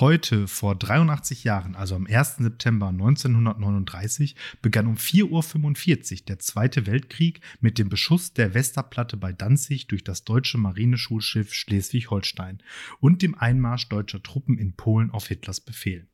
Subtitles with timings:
[0.00, 2.36] Heute, vor 83 Jahren, also am 1.
[2.36, 9.32] September 1939, begann um 4.45 Uhr der Zweite Weltkrieg mit dem Beschuss der Westerplatte bei
[9.32, 12.62] Danzig durch das deutsche Marineschulschiff Schleswig-Holstein
[13.00, 16.06] und dem Einmarsch deutscher Truppen in Polen auf Hitlers Befehl.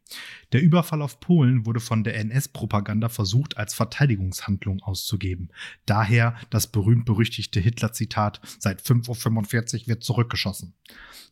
[0.52, 5.48] Der Überfall auf Polen wurde von der NS-Propaganda versucht, als Verteidigungshandlung auszugeben.
[5.86, 10.74] Daher das berühmt-berüchtigte Hitler-Zitat: Seit 5.45 Uhr wird zurückgeschossen.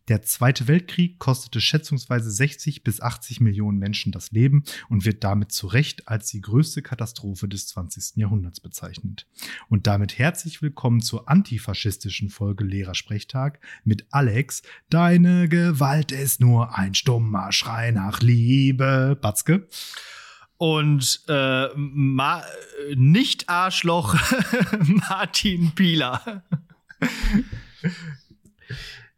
[0.09, 5.53] Der Zweite Weltkrieg kostete schätzungsweise 60 bis 80 Millionen Menschen das Leben und wird damit
[5.53, 8.17] zu Recht als die größte Katastrophe des 20.
[8.17, 9.29] Jahrhunderts bezeichnet.
[9.69, 14.63] Und damit herzlich willkommen zur antifaschistischen Folge Lehrersprechtag mit Alex.
[14.91, 18.62] Deine Gewalt ist nur ein stummer Schrei nach Liebe.
[18.71, 19.67] Batzke.
[20.57, 22.45] Und äh, Ma
[22.95, 24.15] nicht Arschloch
[25.09, 26.45] Martin Pieler.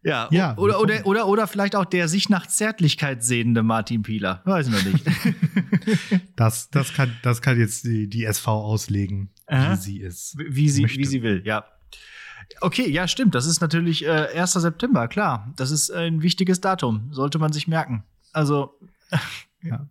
[0.05, 4.43] Ja, ja oder, oder, oder, oder vielleicht auch der sich nach Zärtlichkeit sehnende Martin Pieler.
[4.45, 5.03] Weiß noch nicht.
[6.37, 9.73] das, das, kann, das kann jetzt die, die SV auslegen, Aha.
[9.73, 10.37] wie sie ist.
[10.37, 11.65] Wie sie, wie sie will, ja.
[12.61, 13.35] Okay, ja, stimmt.
[13.35, 14.53] Das ist natürlich äh, 1.
[14.53, 15.51] September, klar.
[15.57, 17.09] Das ist ein wichtiges Datum.
[17.11, 18.05] Sollte man sich merken.
[18.33, 18.79] Also.
[19.63, 19.89] ja.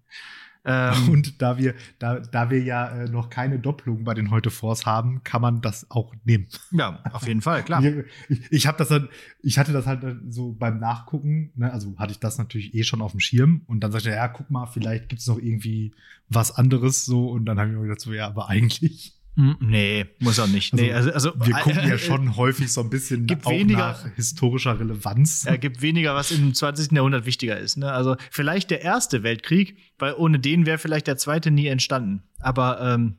[0.65, 4.49] Ähm, und da wir, da, da wir ja äh, noch keine Doppelung bei den heute
[4.49, 6.47] Force haben, kann man das auch nehmen.
[6.71, 7.83] Ja, auf jeden Fall, klar.
[8.29, 9.09] ich, ich habe das dann,
[9.41, 13.01] ich hatte das halt so beim Nachgucken, ne, also hatte ich das natürlich eh schon
[13.01, 15.93] auf dem Schirm und dann sagte er, ja, guck mal, vielleicht gibt es noch irgendwie
[16.29, 20.39] was anderes so und dann habe ich mir gedacht, so, ja, aber eigentlich nee, muss
[20.39, 20.73] auch nicht.
[20.73, 23.79] Also, nee, also, also, wir gucken äh, ja schon häufig so ein bisschen gibt weniger,
[23.79, 25.45] nach historischer Relevanz.
[25.47, 26.91] Es gibt weniger, was im 20.
[26.91, 27.77] Jahrhundert wichtiger ist.
[27.77, 27.91] Ne?
[27.91, 32.23] Also vielleicht der Erste Weltkrieg, weil ohne den wäre vielleicht der Zweite nie entstanden.
[32.39, 33.17] Aber ähm,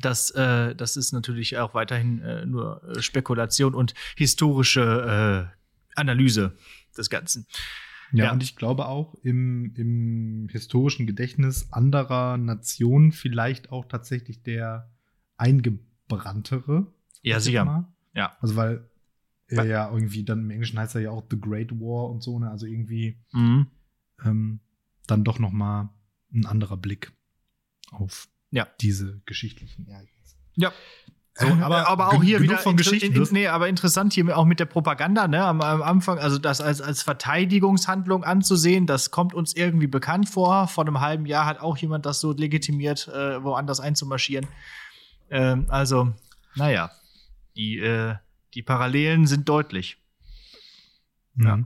[0.00, 6.56] das, äh, das ist natürlich auch weiterhin äh, nur äh, Spekulation und historische äh, Analyse
[6.96, 7.46] des Ganzen.
[8.12, 14.42] Ja, ja, und ich glaube auch im, im historischen Gedächtnis anderer Nationen vielleicht auch tatsächlich
[14.42, 14.91] der
[15.42, 16.86] eingebranntere.
[17.22, 17.88] Ja, sicher.
[18.14, 18.36] Ja.
[18.40, 18.88] Also weil
[19.48, 22.38] er ja irgendwie dann im Englischen heißt er ja auch The Great War und so,
[22.38, 22.50] ne?
[22.50, 23.66] Also irgendwie mhm.
[24.24, 24.60] ähm,
[25.06, 25.90] dann doch noch mal
[26.32, 27.12] ein anderer Blick
[27.90, 28.66] auf ja.
[28.80, 30.36] diese geschichtlichen Ereignisse.
[30.54, 30.72] Ja.
[31.34, 33.14] So, aber, aber auch hier wieder von Geschichten.
[33.14, 36.36] In, in, nee, aber interessant hier auch mit der Propaganda, ne, am, am, Anfang, also
[36.36, 40.68] das als, als Verteidigungshandlung anzusehen, das kommt uns irgendwie bekannt vor.
[40.68, 44.46] Vor einem halben Jahr hat auch jemand das so legitimiert, äh, woanders einzumarschieren.
[45.30, 46.12] Ähm, also,
[46.54, 46.90] naja,
[47.56, 48.16] die, äh,
[48.54, 49.98] die Parallelen sind deutlich.
[51.34, 51.46] Mhm.
[51.46, 51.64] Ja.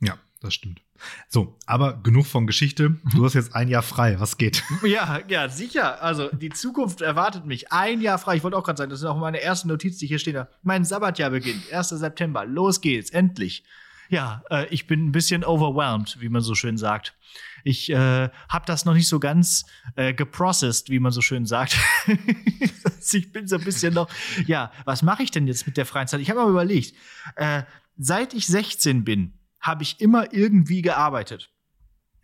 [0.00, 0.80] Ja, das stimmt.
[1.28, 2.96] So, aber genug von Geschichte.
[3.14, 4.20] Du hast jetzt ein Jahr frei.
[4.20, 4.62] Was geht?
[4.84, 6.02] Ja, ja, sicher.
[6.02, 7.72] Also, die Zukunft erwartet mich.
[7.72, 8.36] Ein Jahr frei.
[8.36, 10.36] Ich wollte auch gerade sagen, das ist auch meine erste Notiz, die hier steht.
[10.62, 11.72] Mein Sabbatjahr beginnt.
[11.72, 11.88] 1.
[11.88, 12.44] September.
[12.46, 13.10] Los geht's.
[13.10, 13.64] Endlich.
[14.08, 17.16] Ja, äh, ich bin ein bisschen overwhelmed, wie man so schön sagt.
[17.64, 19.64] Ich äh, habe das noch nicht so ganz
[19.96, 21.76] äh, geprocessed, wie man so schön sagt.
[23.12, 24.08] ich bin so ein bisschen noch,
[24.46, 26.20] ja, was mache ich denn jetzt mit der freien Zeit?
[26.20, 26.94] Ich habe mal überlegt,
[27.36, 27.62] äh,
[27.96, 31.53] seit ich 16 bin, habe ich immer irgendwie gearbeitet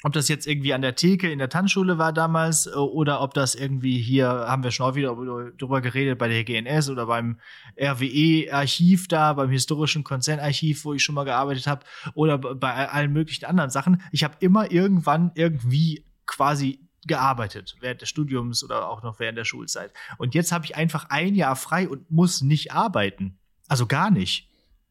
[0.02, 3.34] ob das jetzt irgendwie an der Theke in der Tanzschule war damals äh, oder ob
[3.34, 5.14] das irgendwie hier, haben wir schon auch wieder
[5.58, 7.38] drüber geredet, bei der GNS oder beim
[7.78, 11.84] RWE-Archiv da, beim historischen Konzernarchiv, wo ich schon mal gearbeitet habe,
[12.14, 14.02] oder bei allen möglichen anderen Sachen.
[14.12, 19.44] Ich habe immer irgendwann irgendwie quasi gearbeitet während des Studiums oder auch noch während der
[19.44, 19.92] Schulzeit.
[20.18, 23.38] Und jetzt habe ich einfach ein Jahr frei und muss nicht arbeiten.
[23.68, 24.48] Also gar nicht.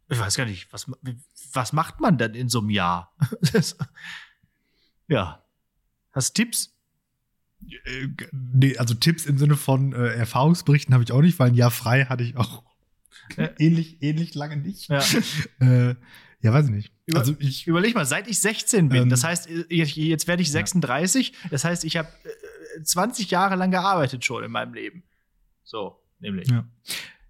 [0.09, 0.89] Ich weiß gar nicht, was,
[1.53, 3.15] was macht man denn in so einem Jahr?
[5.09, 5.43] Ja.
[6.11, 6.73] Hast du Tipps?
[7.67, 11.55] Äh, nee, also Tipps im Sinne von äh, Erfahrungsberichten habe ich auch nicht, weil ein
[11.55, 12.63] Jahr frei hatte ich auch
[13.35, 13.49] äh.
[13.59, 14.89] ähnlich, ähnlich lange nicht.
[14.89, 15.03] Ja.
[15.59, 15.95] äh,
[16.41, 16.93] ja, weiß ich nicht.
[17.05, 20.51] Über, also ich überleg mal, seit ich 16 bin, ähm, das heißt, jetzt werde ich
[20.51, 21.49] 36, ja.
[21.49, 22.07] das heißt, ich habe
[22.81, 25.03] 20 Jahre lang gearbeitet schon in meinem Leben.
[25.63, 26.49] So, nämlich.
[26.49, 26.65] Ja,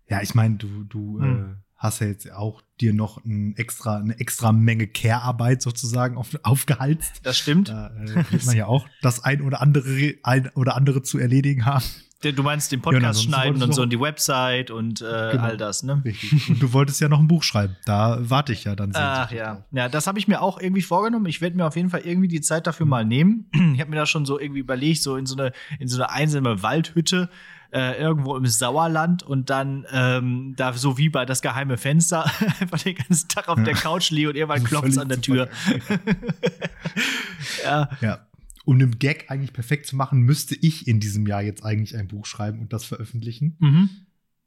[0.07, 1.57] ja ich meine, du, du hm.
[1.79, 7.21] Hast ja jetzt auch dir noch ein extra, eine extra Menge Care-Arbeit sozusagen auf, aufgehalst.
[7.23, 7.69] Das stimmt.
[7.69, 11.65] Da äh, wird man ja auch das ein oder andere, ein oder andere zu erledigen
[11.65, 11.85] haben.
[12.21, 15.43] Du meinst den Podcast ja, schneiden und so und die Website und äh, genau.
[15.43, 16.01] all das, ne?
[16.03, 16.49] Richtig.
[16.49, 17.77] Und du wolltest ja noch ein Buch schreiben.
[17.85, 18.91] Da warte ich ja dann.
[18.93, 19.63] Ach ja.
[19.71, 21.27] Ja, das habe ich mir auch irgendwie vorgenommen.
[21.27, 23.49] Ich werde mir auf jeden Fall irgendwie die Zeit dafür mal nehmen.
[23.73, 26.11] Ich habe mir da schon so irgendwie überlegt, so in so eine, in so eine
[26.11, 27.29] einsame Waldhütte
[27.71, 32.25] äh, irgendwo im Sauerland und dann ähm, da so wie bei das geheime Fenster
[32.59, 35.49] einfach den ganzen Tag auf der Couch liege und irgendwann klopft es an der Tür.
[37.63, 37.89] ja.
[38.01, 38.25] ja.
[38.65, 42.07] Um den Gag eigentlich perfekt zu machen, müsste ich in diesem Jahr jetzt eigentlich ein
[42.07, 43.55] Buch schreiben und das veröffentlichen.
[43.59, 43.89] Mhm.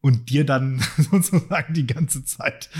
[0.01, 2.71] und dir dann sozusagen die ganze Zeit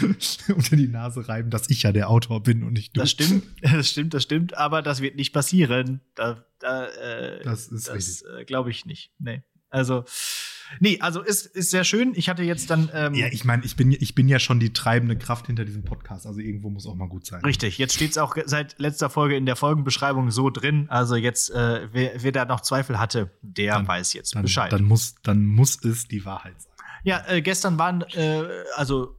[0.49, 3.01] unter die Nase reiben, dass ich ja der Autor bin und nicht du.
[3.01, 6.01] Das stimmt, das stimmt, das stimmt, aber das wird nicht passieren.
[6.17, 9.13] Da, da, äh, Das ist das äh, glaube ich nicht.
[9.21, 9.43] Nee.
[9.73, 10.05] Also,
[10.81, 12.13] nee, also ist, ist sehr schön.
[12.15, 12.91] Ich hatte jetzt dann.
[12.95, 15.83] Ähm, Ja, ich meine, ich bin, ich bin ja schon die treibende Kraft hinter diesem
[15.85, 16.27] Podcast.
[16.27, 17.45] Also irgendwo muss auch mal gut sein.
[17.45, 20.87] Richtig, jetzt steht es auch seit letzter Folge in der Folgenbeschreibung so drin.
[20.89, 24.73] Also jetzt, äh, wer, wer da noch Zweifel hatte, der Dann- weiß jetzt Dann, Bescheid.
[24.73, 26.73] dann, muss, dann muss es die Wahrheit sein.
[27.05, 28.45] Ja, äh, gestern waren, äh,
[28.77, 29.17] also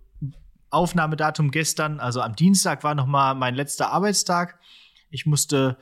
[0.69, 4.57] Aufnahmedatum gestern, also am Dienstag war noch mal mein letzter Arbeitstag.
[5.11, 5.77] Ich musste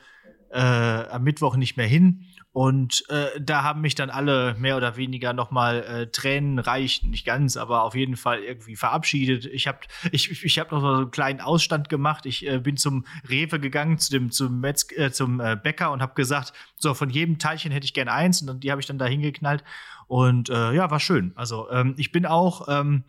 [0.50, 2.26] äh, am Mittwoch nicht mehr hin.
[2.52, 7.24] Und äh, da haben mich dann alle mehr oder weniger noch mal äh, tränenreich, nicht
[7.24, 9.46] ganz, aber auf jeden Fall irgendwie verabschiedet.
[9.46, 9.78] Ich habe
[10.10, 12.26] ich, ich hab noch so einen kleinen Ausstand gemacht.
[12.26, 16.02] Ich äh, bin zum Rewe gegangen, zu dem zum, Metz, äh, zum äh, Bäcker und
[16.02, 18.86] habe gesagt, so von jedem Teilchen hätte ich gern eins und dann, die habe ich
[18.86, 19.64] dann da hingeknallt.
[20.06, 21.32] Und äh, ja, war schön.
[21.36, 23.04] Also ähm, ich bin auch ähm,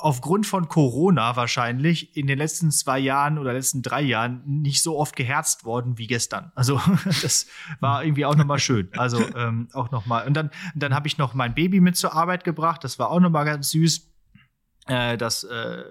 [0.00, 4.98] aufgrund von Corona wahrscheinlich in den letzten zwei Jahren oder letzten drei Jahren nicht so
[4.98, 6.52] oft geherzt worden wie gestern.
[6.54, 7.46] Also das
[7.80, 8.90] war irgendwie auch nochmal schön.
[8.96, 10.26] Also ähm, auch nochmal.
[10.26, 12.84] Und dann, dann habe ich noch mein Baby mit zur Arbeit gebracht.
[12.84, 14.08] Das war auch nochmal ganz süß.
[14.86, 15.84] Äh, das, äh,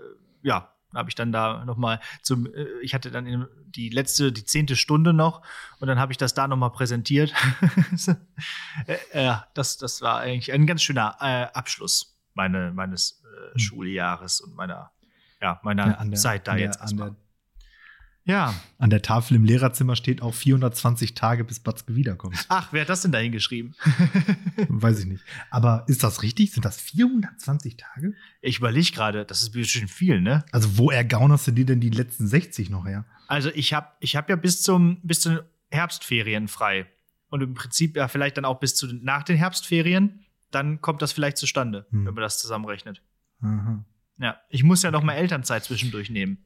[0.43, 4.75] ja, habe ich dann da nochmal zum, äh, ich hatte dann die letzte, die zehnte
[4.75, 5.41] Stunde noch
[5.79, 7.33] und dann habe ich das da nochmal präsentiert.
[8.87, 13.21] äh, ja, das, das war eigentlich ein ganz schöner äh, Abschluss meine, meines
[13.55, 14.91] äh, Schuljahres und meiner,
[15.41, 17.15] ja, meiner Ja, der- Zeit da der- jetzt an erstmal.
[18.25, 18.53] Ja.
[18.77, 22.35] An der Tafel im Lehrerzimmer steht auch 420 Tage, bis Batzke wiederkommt.
[22.49, 23.73] Ach, wer hat das denn da hingeschrieben?
[24.67, 25.23] Weiß ich nicht.
[25.49, 26.51] Aber ist das richtig?
[26.51, 28.15] Sind das 420 Tage?
[28.41, 30.43] Ich überlege gerade, das ist bestimmt viel, ne?
[30.51, 33.05] Also, wo ergaunerst du dir denn die letzten 60 noch her?
[33.29, 35.39] Also ich habe ich hab ja bis zum bis zu den
[35.71, 36.85] Herbstferien frei
[37.29, 41.13] und im Prinzip ja vielleicht dann auch bis zu nach den Herbstferien, dann kommt das
[41.13, 42.05] vielleicht zustande, Hm.
[42.05, 43.01] wenn man das zusammenrechnet.
[43.41, 43.83] Aha.
[44.19, 46.39] Ja, ich muss ja noch mal Elternzeit zwischendurch nehmen.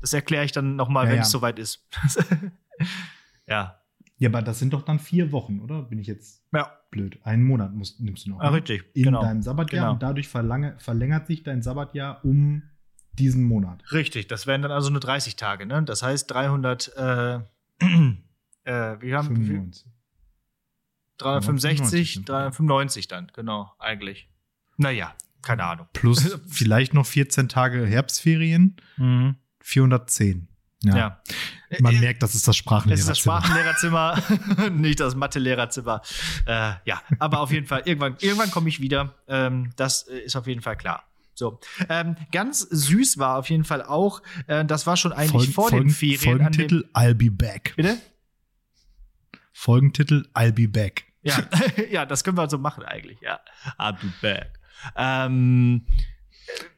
[0.00, 1.22] Das erkläre ich dann noch mal, Ja, wenn ja.
[1.22, 1.86] es soweit ist.
[3.46, 3.80] ja,
[4.18, 5.82] Ja, aber das sind doch dann vier Wochen, oder?
[5.82, 7.18] Bin ich jetzt ja, blöd?
[7.24, 8.40] Einen Monat musst, nimmst du noch.
[8.40, 8.56] ah, ne?
[8.56, 9.22] richtig, In genau.
[9.22, 9.92] deinem Sabbatjahr Genau.
[9.94, 12.62] und dadurch verlange, verlängert sich dein Sabbatjahr um
[13.14, 13.82] diesen Monat.
[13.92, 15.82] Richtig, das wären dann also nur 30 Tage, ne?
[15.82, 17.34] Das heißt 300, äh,
[18.64, 19.54] äh, wir haben wie viel?
[19.56, 19.86] 95.
[21.18, 24.28] 365, 395 395 dann, genau, eigentlich.
[24.76, 25.86] Naja, keine Ahnung.
[25.92, 28.76] Plus vielleicht noch 14 Tage Herbstferien,
[29.60, 30.48] 410.
[30.84, 30.96] Ja.
[30.96, 31.22] Ja.
[31.80, 33.02] Man Äh, merkt, das ist das Es Sprachenlehrerzimmer.
[33.02, 33.18] ist das
[34.18, 36.02] Sprachenlehrerzimmer, nicht das Mathelehrerzimmer.
[36.44, 39.14] Äh, ja, aber auf jeden Fall, irgendwann, irgendwann komme ich wieder.
[39.28, 41.04] Ähm, das äh, ist auf jeden Fall klar.
[41.34, 45.52] So, ähm, ganz süß war auf jeden Fall auch, äh, das war schon eigentlich Folgen-
[45.52, 46.18] vor Folgen- den Ferien.
[46.18, 47.72] Folgentitel I'll be back.
[47.76, 47.96] Bitte?
[49.52, 51.04] Folgentitel I'll be back.
[51.22, 51.38] Ja,
[51.90, 53.38] ja, das können wir so machen eigentlich, ja.
[53.78, 54.58] I'll be back.
[54.96, 55.86] Ähm,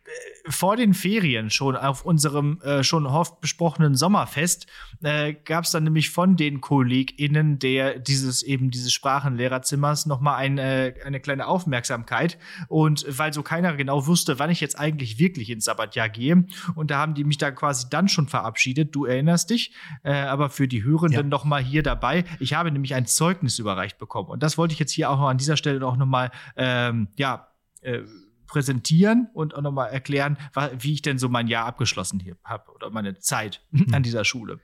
[0.04, 4.66] äh, vor den Ferien schon auf unserem äh, schon oft besprochenen Sommerfest
[5.02, 10.96] äh, gab es dann nämlich von den KollegInnen der dieses eben dieses Sprachenlehrerzimmers nochmal eine,
[11.02, 12.36] eine kleine Aufmerksamkeit.
[12.68, 16.44] Und weil so keiner genau wusste, wann ich jetzt eigentlich wirklich ins Sabbatjahr gehe
[16.74, 20.50] und da haben die mich da quasi dann schon verabschiedet, du erinnerst dich, äh, aber
[20.50, 21.22] für die Hörenden Ja.
[21.22, 24.28] noch mal hier dabei, ich habe nämlich ein Zeugnis überreicht bekommen.
[24.28, 27.08] Und das wollte ich jetzt hier auch noch an dieser Stelle auch noch mal ähm,
[27.16, 27.48] ja
[27.84, 28.02] äh,
[28.46, 30.38] präsentieren und auch noch mal erklären,
[30.78, 34.60] wie ich denn so mein Jahr abgeschlossen hier habe oder meine Zeit an dieser Schule.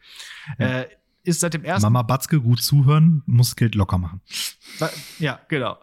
[0.59, 0.85] Äh,
[1.23, 4.21] ist seit dem ersten Mama Batzke, gut zuhören, muss Geld locker machen.
[5.19, 5.79] Ja, genau.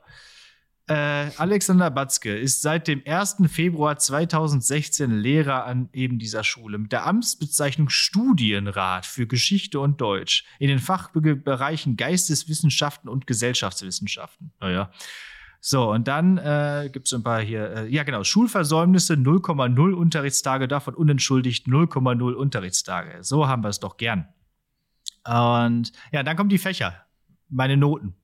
[0.90, 3.38] Äh, Alexander Batzke ist seit dem 1.
[3.48, 10.46] Februar 2016 Lehrer an eben dieser Schule mit der Amtsbezeichnung Studienrat für Geschichte und Deutsch
[10.60, 14.54] in den Fachbereichen Geisteswissenschaften und Gesellschaftswissenschaften.
[14.62, 14.90] Naja.
[15.60, 20.68] So, und dann äh, gibt es ein paar hier, äh, ja genau, Schulversäumnisse 0,0 Unterrichtstage,
[20.68, 23.24] davon unentschuldigt 0,0 Unterrichtstage.
[23.24, 24.28] So haben wir es doch gern.
[25.26, 27.06] Und ja, dann kommen die Fächer,
[27.50, 28.16] meine Noten.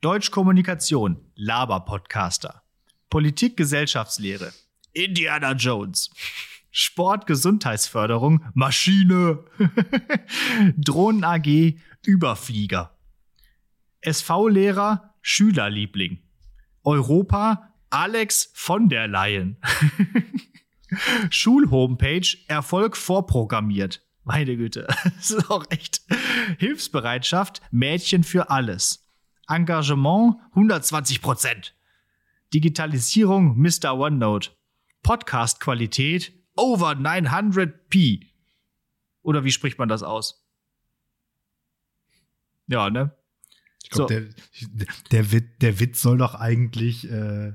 [0.00, 2.62] Deutschkommunikation, Laber-Podcaster.
[3.10, 4.52] Politik, Gesellschaftslehre,
[4.92, 6.10] Indiana Jones.
[6.70, 9.44] Sport, Gesundheitsförderung, Maschine.
[10.76, 12.98] Drohnen AG, Überflieger.
[14.00, 16.23] SV-Lehrer, Schülerliebling.
[16.84, 19.56] Europa, Alex von der Leyen.
[21.30, 24.02] Schulhomepage, Erfolg vorprogrammiert.
[24.24, 24.86] Meine Güte,
[25.16, 26.02] das ist auch echt.
[26.58, 29.06] Hilfsbereitschaft, Mädchen für alles.
[29.48, 31.74] Engagement 120 Prozent.
[32.52, 33.96] Digitalisierung Mr.
[33.96, 34.50] OneNote.
[35.02, 38.26] Podcast-Qualität over 900p.
[39.22, 40.46] Oder wie spricht man das aus?
[42.66, 43.14] Ja, ne?
[43.84, 44.68] Ich glaube, So.
[44.72, 47.52] der, der, Witz, der Witz soll doch eigentlich äh,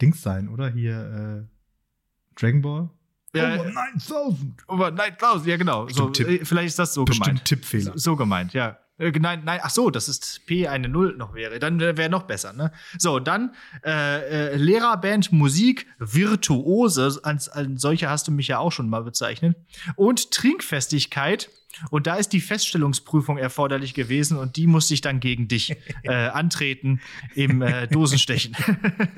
[0.00, 0.68] Dings sein, oder?
[0.70, 2.90] Hier äh, Dragon Ball?
[3.34, 4.68] Ja, Over 9000.
[4.68, 5.88] Over 9000, ja genau.
[5.88, 6.28] So, Tipp.
[6.28, 7.44] äh, vielleicht ist das so Bestimmt gemeint.
[7.46, 7.92] Tippfehler.
[7.92, 8.78] So, so gemeint, ja.
[9.02, 11.58] Äh, Nein, nein, ach so, dass es P eine Null noch wäre.
[11.58, 12.72] Dann wäre noch besser, ne?
[12.98, 13.54] So, dann
[13.84, 19.02] äh, äh, Lehrerband Musik, Virtuose, als, als solche hast du mich ja auch schon mal
[19.02, 19.56] bezeichnet.
[19.96, 21.50] Und Trinkfestigkeit.
[21.90, 26.12] Und da ist die Feststellungsprüfung erforderlich gewesen und die musste ich dann gegen dich äh,
[26.12, 27.00] antreten
[27.34, 28.54] im äh, Dosenstechen.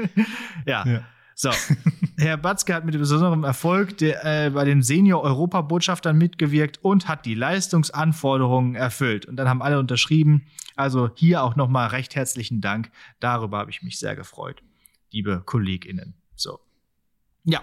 [0.67, 0.87] ja.
[0.87, 1.05] Ja.
[1.35, 1.51] So,
[2.17, 7.35] Herr Batzke hat mit besonderem Erfolg der, äh, bei den Senior-Europabotschaftern mitgewirkt und hat die
[7.35, 9.27] Leistungsanforderungen erfüllt.
[9.27, 10.47] Und dann haben alle unterschrieben.
[10.77, 12.91] Also hier auch nochmal recht herzlichen Dank.
[13.21, 14.63] Darüber habe ich mich sehr gefreut,
[15.11, 16.15] liebe KollegInnen.
[16.37, 16.61] So.
[17.45, 17.63] Ja.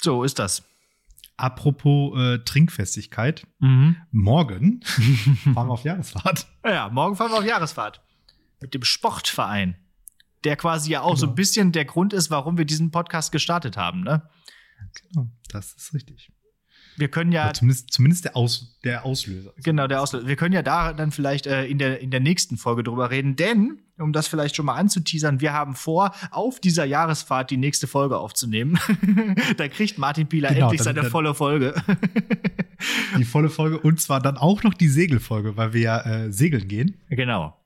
[0.00, 0.64] So ist das.
[1.36, 3.46] Apropos äh, Trinkfestigkeit.
[3.58, 3.96] Mhm.
[4.10, 4.80] Morgen
[5.54, 6.46] fahren wir auf Jahresfahrt.
[6.64, 8.00] Ja, morgen fahren wir auf Jahresfahrt.
[8.60, 9.76] Mit dem Sportverein.
[10.44, 11.34] Der quasi ja auch so ein Genau.
[11.36, 14.22] bisschen der Grund ist, warum wir diesen Podcast gestartet haben, ne?
[15.12, 16.30] Genau, das ist richtig.
[16.98, 19.54] Wir können ja Oder zumindest, zumindest der, Aus, der Auslöser.
[19.62, 20.26] Genau, der Auslöser.
[20.26, 23.34] Wir können ja da dann vielleicht äh, in, der, in der nächsten Folge drüber reden,
[23.34, 27.86] denn, um das vielleicht schon mal anzuteasern, wir haben vor, auf dieser Jahresfahrt die nächste
[27.86, 28.78] Folge aufzunehmen.
[29.56, 31.74] da kriegt Martin Pieler Genau, endlich dann- seine dann- volle Folge.
[33.16, 36.66] Die volle Folge und zwar dann auch noch die Segelfolge, weil wir ja äh, segeln
[36.68, 37.56] gehen genau.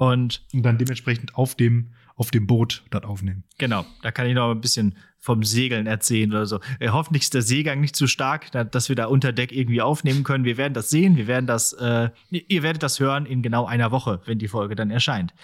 [0.00, 3.44] Und und dann dementsprechend auf dem, auf dem Boot das aufnehmen.
[3.58, 6.60] genau, da kann ich noch ein bisschen vom Segeln erzählen oder so.
[6.78, 9.82] Äh, hoffentlich ist der Seegang nicht zu stark, da, dass wir da unter Deck irgendwie
[9.82, 10.44] aufnehmen können.
[10.44, 13.90] Wir werden das sehen, wir werden das, äh, ihr werdet das hören in genau einer
[13.90, 15.34] Woche, wenn die Folge dann erscheint.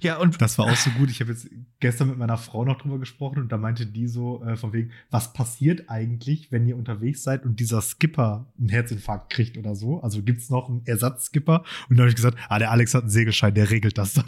[0.00, 1.10] Ja, und Das war auch so gut.
[1.10, 1.48] Ich habe jetzt
[1.80, 4.92] gestern mit meiner Frau noch drüber gesprochen und da meinte die so äh, von wegen,
[5.10, 10.00] was passiert eigentlich, wenn ihr unterwegs seid und dieser Skipper einen Herzinfarkt kriegt oder so?
[10.02, 11.64] Also gibt's noch einen Ersatzskipper?
[11.88, 14.26] Und dann habe ich gesagt, ah, der Alex hat einen Segelschein, der regelt das dann.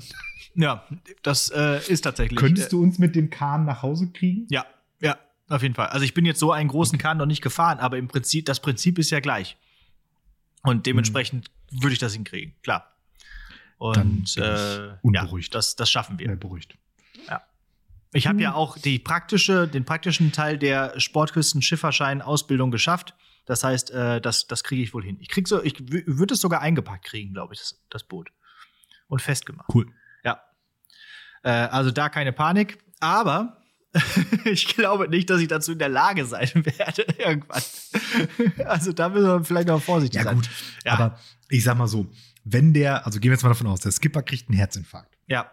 [0.54, 0.86] ja,
[1.22, 2.38] das äh, ist tatsächlich.
[2.38, 4.46] Könntest du uns mit dem Kahn nach Hause kriegen?
[4.50, 4.66] Ja,
[5.00, 5.18] ja,
[5.48, 5.88] auf jeden Fall.
[5.88, 8.60] Also ich bin jetzt so einen großen Kahn noch nicht gefahren, aber im Prinzip, das
[8.60, 9.56] Prinzip ist ja gleich.
[10.62, 12.91] Und dementsprechend würde ich das hinkriegen, klar.
[13.90, 15.54] Dann Und äh, ja, unberuhigt.
[15.54, 16.28] das, das schaffen wir.
[16.28, 16.76] Ja, beruhigt.
[18.14, 23.14] Ich habe ja auch die praktische, den praktischen Teil der Sportküsten-Schifferschein-Ausbildung geschafft.
[23.46, 25.16] Das heißt, äh, das, das kriege ich wohl hin.
[25.20, 28.28] Ich krieg so, ich würde es sogar eingepackt kriegen, glaube ich, das, das Boot.
[29.08, 29.66] Und festgemacht.
[29.74, 29.86] Cool.
[30.24, 30.42] Ja.
[31.42, 32.78] Äh, also da keine Panik.
[33.00, 33.62] Aber
[34.44, 37.62] ich glaube nicht, dass ich dazu in der Lage sein werde irgendwann.
[38.66, 40.34] also da müssen wir vielleicht noch vorsichtig Ja, sein.
[40.36, 40.50] gut.
[40.84, 40.92] Ja.
[40.92, 42.06] Aber ich sag mal so,
[42.44, 45.16] wenn der, also gehen wir jetzt mal davon aus, der Skipper kriegt einen Herzinfarkt.
[45.26, 45.50] Ja.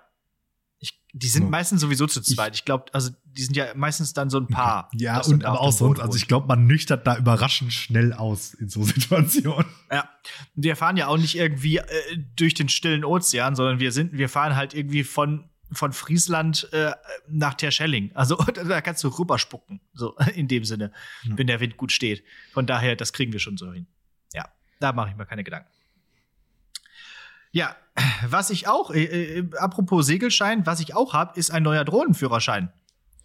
[0.81, 1.49] Ich, die sind So.
[1.49, 2.55] meistens sowieso zu zweit.
[2.55, 4.89] Ich glaube, also die sind ja meistens dann so ein Paar.
[4.93, 8.69] Ja, und aber auch sonst, also ich glaube, man nüchtert da überraschend schnell aus in
[8.69, 9.65] so Situationen.
[9.91, 10.09] Ja,
[10.55, 11.83] wir fahren ja auch nicht irgendwie äh,
[12.37, 16.93] durch den stillen Ozean, sondern wir sind, wir fahren halt irgendwie von von Friesland äh,
[17.27, 18.09] nach Terschelling.
[18.15, 18.35] Also
[18.67, 20.91] da kannst du rüberspucken, so in dem Sinne,
[21.23, 21.37] Ja.
[21.37, 22.23] wenn der Wind gut steht.
[22.53, 23.85] Von daher, das kriegen wir schon so hin.
[24.33, 25.69] Ja, da mache ich mir keine Gedanken.
[27.51, 27.75] Ja,
[28.27, 32.71] was ich auch, äh, äh, apropos Segelschein, was ich auch habe, ist ein neuer Drohnenführerschein.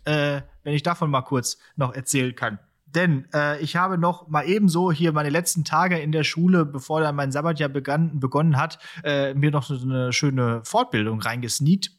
[0.05, 2.59] Äh, wenn ich davon mal kurz noch erzählen kann.
[2.87, 7.01] Denn äh, ich habe noch mal ebenso hier meine letzten Tage in der Schule, bevor
[7.01, 11.91] dann mein Sabbatjahr begann, begonnen hat, äh, mir noch so eine schöne Fortbildung reingesneakt.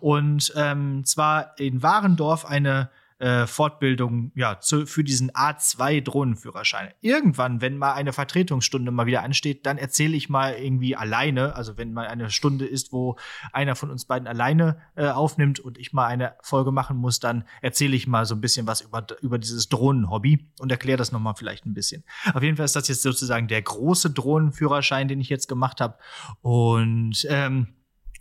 [0.00, 2.90] Und ähm, zwar in Warendorf eine
[3.20, 6.88] äh, Fortbildung ja, zu, für diesen A2-Drohnenführerschein.
[7.00, 11.76] Irgendwann, wenn mal eine Vertretungsstunde mal wieder ansteht, dann erzähle ich mal irgendwie alleine, also
[11.76, 13.16] wenn mal eine Stunde ist, wo
[13.52, 17.44] einer von uns beiden alleine äh, aufnimmt und ich mal eine Folge machen muss, dann
[17.60, 21.34] erzähle ich mal so ein bisschen was über, über dieses Drohnenhobby und erkläre das nochmal
[21.36, 22.04] vielleicht ein bisschen.
[22.32, 25.98] Auf jeden Fall ist das jetzt sozusagen der große Drohnenführerschein, den ich jetzt gemacht habe.
[26.40, 27.74] Und ähm,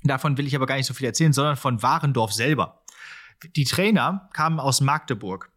[0.03, 2.78] davon will ich aber gar nicht so viel erzählen, sondern von Warendorf selber.
[3.55, 5.51] Die Trainer kamen aus Magdeburg.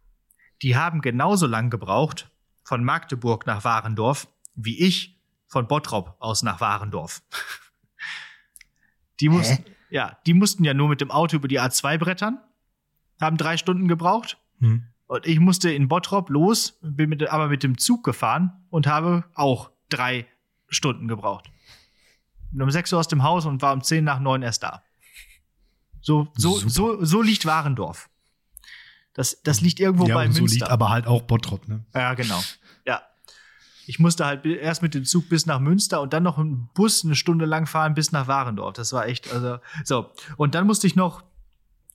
[0.61, 2.29] Die haben genauso lang gebraucht
[2.63, 7.21] von Magdeburg nach Warendorf wie ich von Bottrop aus nach Warendorf.
[9.19, 12.39] Die mussten, ja, die mussten ja nur mit dem Auto über die A2 brettern,
[13.21, 14.37] haben drei Stunden gebraucht.
[14.59, 14.87] Hm.
[15.07, 19.25] Und ich musste in Bottrop los, bin mit, aber mit dem Zug gefahren und habe
[19.35, 20.25] auch drei
[20.67, 21.51] Stunden gebraucht.
[22.51, 24.83] Bin um 6 Uhr aus dem Haus und war um 10 nach 9 erst da.
[26.03, 26.69] So, so, Super.
[26.69, 28.09] so, so liegt Warendorf.
[29.13, 30.65] Das, das liegt irgendwo ja, bei und so Münster.
[30.65, 31.85] liegt aber halt auch Bottrop, ne?
[31.93, 32.43] Ja, genau.
[32.85, 33.01] Ja.
[33.87, 37.05] Ich musste halt erst mit dem Zug bis nach Münster und dann noch im Bus
[37.05, 38.73] eine Stunde lang fahren bis nach Warendorf.
[38.73, 40.11] Das war echt, also, so.
[40.35, 41.23] Und dann musste ich noch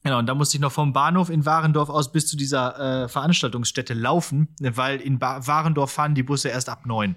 [0.04, 3.08] Genau, und da musste ich noch vom Bahnhof in Warendorf aus bis zu dieser äh,
[3.08, 7.16] Veranstaltungsstätte laufen, weil in ba Warendorf fahren die Busse erst ab neun.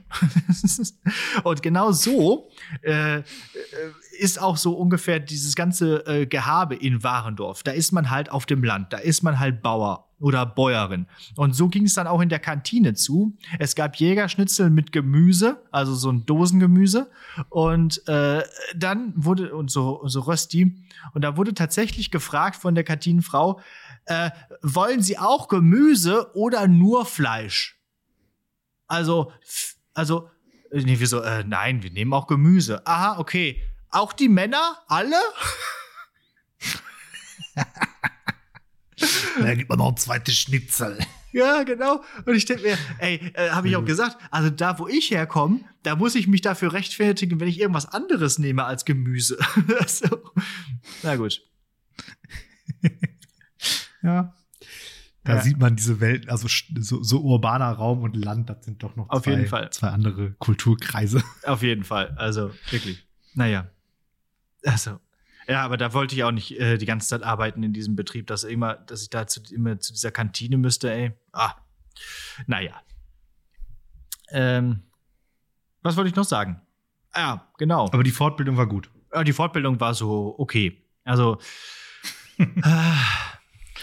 [1.43, 2.50] und genau so
[2.81, 3.24] äh, äh,
[4.18, 7.63] ist auch so ungefähr dieses ganze äh, Gehabe in Warendorf.
[7.63, 11.08] Da ist man halt auf dem Land, da ist man halt Bauer oder Bäuerin.
[11.36, 13.36] Und so ging es dann auch in der Kantine zu.
[13.58, 17.10] Es gab Jägerschnitzel mit Gemüse, also so ein Dosengemüse.
[17.50, 18.44] Und äh,
[18.75, 20.77] dann wurde, und so, so Rösti,
[21.13, 23.60] und da wurde tatsächlich gefragt von der Kantinenfrau,
[24.06, 24.30] äh,
[24.62, 27.80] wollen Sie auch Gemüse oder nur Fleisch?
[28.88, 29.32] Also,
[29.94, 30.30] also,
[30.72, 32.86] nee, wieso, äh, nein, wir nehmen auch Gemüse.
[32.86, 33.62] Aha, okay.
[33.91, 34.77] Auch die Männer?
[34.88, 35.15] Alle?
[39.39, 41.00] Da gibt man noch ein zweites Schnitzel.
[41.31, 42.03] Ja, genau.
[42.25, 45.62] Und ich denke mir, ey, äh, habe ich auch gesagt, also da, wo ich herkomme,
[45.81, 49.39] da muss ich mich dafür rechtfertigen, wenn ich irgendwas anderes nehme als Gemüse.
[49.88, 50.21] so.
[51.03, 51.41] Na gut.
[54.03, 54.36] ja.
[55.24, 55.41] Da Ja.
[55.41, 56.48] sieht man diese Welt, also
[56.79, 59.69] so, so urbaner Raum und Land, das sind doch noch Auf zwei, jeden Fall.
[59.71, 61.24] zwei andere Kulturkreise.
[61.45, 62.13] Auf jeden Fall.
[62.17, 63.07] Also wirklich.
[63.33, 63.69] Naja.
[64.65, 65.00] Also.
[65.48, 68.27] Ja, aber da wollte ich auch nicht äh, die ganze Zeit arbeiten in diesem Betrieb,
[68.27, 71.12] dass immer, dass ich da zu, immer zu dieser Kantine müsste, ey.
[71.34, 71.56] Ah.
[72.48, 72.82] Naja.
[74.30, 74.84] Ähm,
[75.82, 76.62] was wollte ich noch sagen?
[77.12, 77.86] Ah, genau.
[77.91, 78.89] Aber die Fortbildung war gut.
[79.13, 80.82] Ja, die Fortbildung war so okay.
[81.03, 81.39] Also
[82.38, 82.46] äh,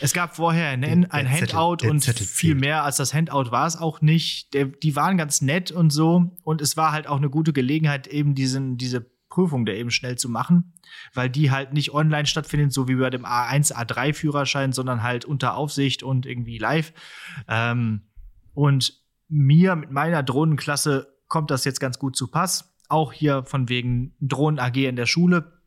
[0.00, 3.12] es gab vorher ein, ein der Zettel- Handout der und Zettel viel mehr als das
[3.12, 4.54] Handout war es auch nicht.
[4.54, 8.06] Der, die waren ganz nett und so und es war halt auch eine gute Gelegenheit,
[8.06, 10.72] eben diesen, diese Prüfung da eben schnell zu machen,
[11.14, 15.24] weil die halt nicht online stattfindet, so wie bei dem A1, A3 Führerschein, sondern halt
[15.24, 16.92] unter Aufsicht und irgendwie live.
[17.46, 18.02] Ähm,
[18.54, 22.74] und mir mit meiner Drohnenklasse kommt das jetzt ganz gut zu Pass.
[22.88, 25.60] Auch hier von wegen Drohnen AG in der Schule.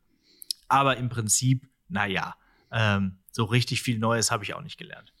[0.68, 2.34] Aber im Prinzip, naja,
[2.72, 5.12] ähm, so richtig viel Neues habe ich auch nicht gelernt.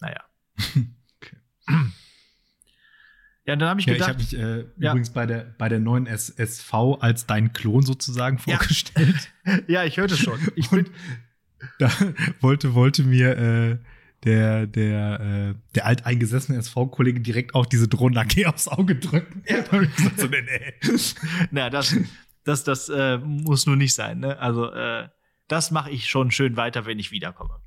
[0.00, 0.24] Naja.
[3.44, 4.90] Ja, dann habe ich Ja, ich gedacht, habe mich äh, Ja.
[4.92, 9.32] übrigens bei der, bei der neuen S SV als dein Klon sozusagen vorgestellt.
[9.66, 10.38] ja, ich hörte schon.
[10.54, 10.88] Ich bin,
[11.78, 11.90] Da
[12.40, 13.78] wollte, wollte mir äh,
[14.24, 19.42] der, der, äh, der alteingesessene SV-Kollege direkt auch diese Drohnen AG aufs Auge drücken.
[19.48, 19.58] Ja.
[19.82, 20.98] Ich so, nee, nee.
[21.50, 21.96] na, das,
[22.44, 24.20] das, das äh, muss nur nicht sein.
[24.20, 24.38] Ne?
[24.38, 25.08] Also, äh,
[25.48, 27.58] das mache ich schon schön weiter, wenn ich wiederkomme.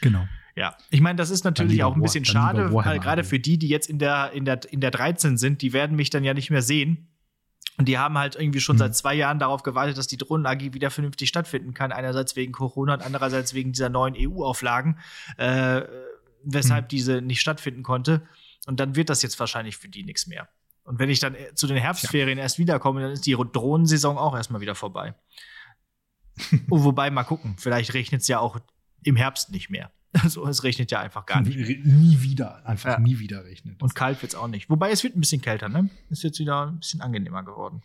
[0.00, 0.28] Genau.
[0.58, 3.58] Ja, ich meine, das ist natürlich auch ein bisschen War- schade, weil gerade für die,
[3.58, 6.34] die jetzt in der, in, der, in der 13 sind, die werden mich dann ja
[6.34, 7.06] nicht mehr sehen.
[7.76, 8.80] Und die haben halt irgendwie schon Mhm.
[8.80, 11.92] seit zwei Jahren darauf gewartet, dass die Drohnen-AG wieder vernünftig stattfinden kann.
[11.92, 14.98] Einerseits wegen Corona und andererseits wegen dieser neuen EU-Auflagen,
[15.36, 15.82] äh,
[16.42, 16.88] weshalb Mhm.
[16.88, 18.22] diese nicht stattfinden konnte.
[18.66, 20.48] Und dann wird das jetzt wahrscheinlich für die nichts mehr.
[20.82, 24.34] Und wenn ich dann äh, zu den Herbstferien erst wiederkomme, dann ist die Drohnensaison auch
[24.34, 25.14] erstmal wieder vorbei.
[26.70, 28.58] oh, wobei, mal gucken, vielleicht regnet es ja auch
[29.04, 29.92] im Herbst nicht mehr.
[30.22, 31.56] Also es regnet ja einfach gar nicht.
[31.84, 32.98] Nie wieder, einfach Ja.
[32.98, 33.82] nie wieder regnet.
[33.82, 34.70] Und kalt wird's auch nicht.
[34.70, 35.90] Wobei es wird ein bisschen kälter, ne?
[36.10, 37.82] Ist jetzt wieder ein bisschen angenehmer geworden.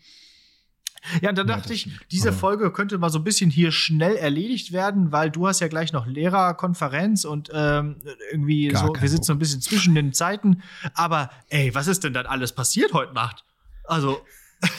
[1.20, 2.00] Ja, und dann Ja, dachte das ich, stimmt.
[2.12, 5.68] diese Folge könnte mal so ein bisschen hier schnell erledigt werden, weil du hast ja
[5.68, 7.96] gleich noch Lehrerkonferenz und ähm,
[8.30, 10.62] irgendwie Gar so, wir sitzen so ein bisschen zwischen den Zeiten.
[10.94, 13.44] Aber ey, was ist denn dann alles passiert heute Nacht?
[13.84, 14.24] Also,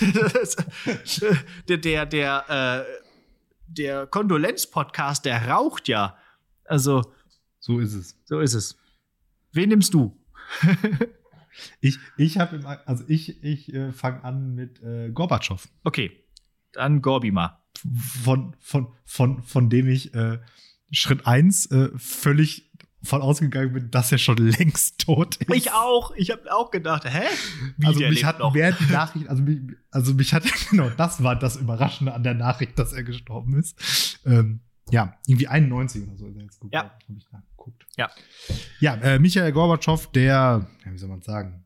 [1.70, 2.92] der, der, der, äh,
[3.68, 6.18] der Kondolenz-Podcast, der raucht ja.
[6.66, 7.14] Also,
[7.66, 8.16] so ist es.
[8.26, 8.78] so ist es.
[9.52, 10.16] Wen nimmst du?
[11.80, 16.12] Ich, ich habe, also ich, ich äh, fange an mit äh, Gorbatschow, Okay,
[16.74, 17.64] dann Gorbi mal.
[18.26, 20.40] von, von, von, von dem ich äh,
[20.92, 22.74] Schritt eins äh, völlig
[23.04, 25.56] von ausgegangen bin, dass er schon längst tot ist.
[25.56, 26.12] Ich auch.
[26.18, 27.24] Ich habe auch gedacht, hä?
[27.78, 28.54] Wie, also mich hat noch?
[28.54, 32.34] mehr die Nachricht, also mich, also mich hat, genau, das war das Überraschende an der
[32.34, 34.20] Nachricht, dass er gestorben ist.
[34.26, 34.60] Ähm,
[34.96, 36.74] ja, irgendwie 91 oder so ist er jetzt gut.
[36.74, 36.84] Ja.
[36.84, 37.86] Habe ich nachgeguckt.
[37.98, 38.10] Ja.
[38.80, 40.24] Ja, äh, Michael Gorbatschow, der,
[40.86, 41.66] ja, wie soll man sagen,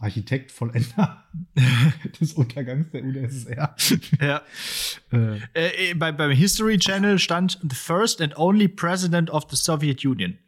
[0.00, 1.24] Architekt, Vollender
[2.20, 3.76] des Untergangs der UdSSR.
[4.20, 4.42] Ja.
[5.12, 9.56] äh, Äh, äh, bei, beim History Channel stand The first and only president of the
[9.56, 10.38] Soviet Union.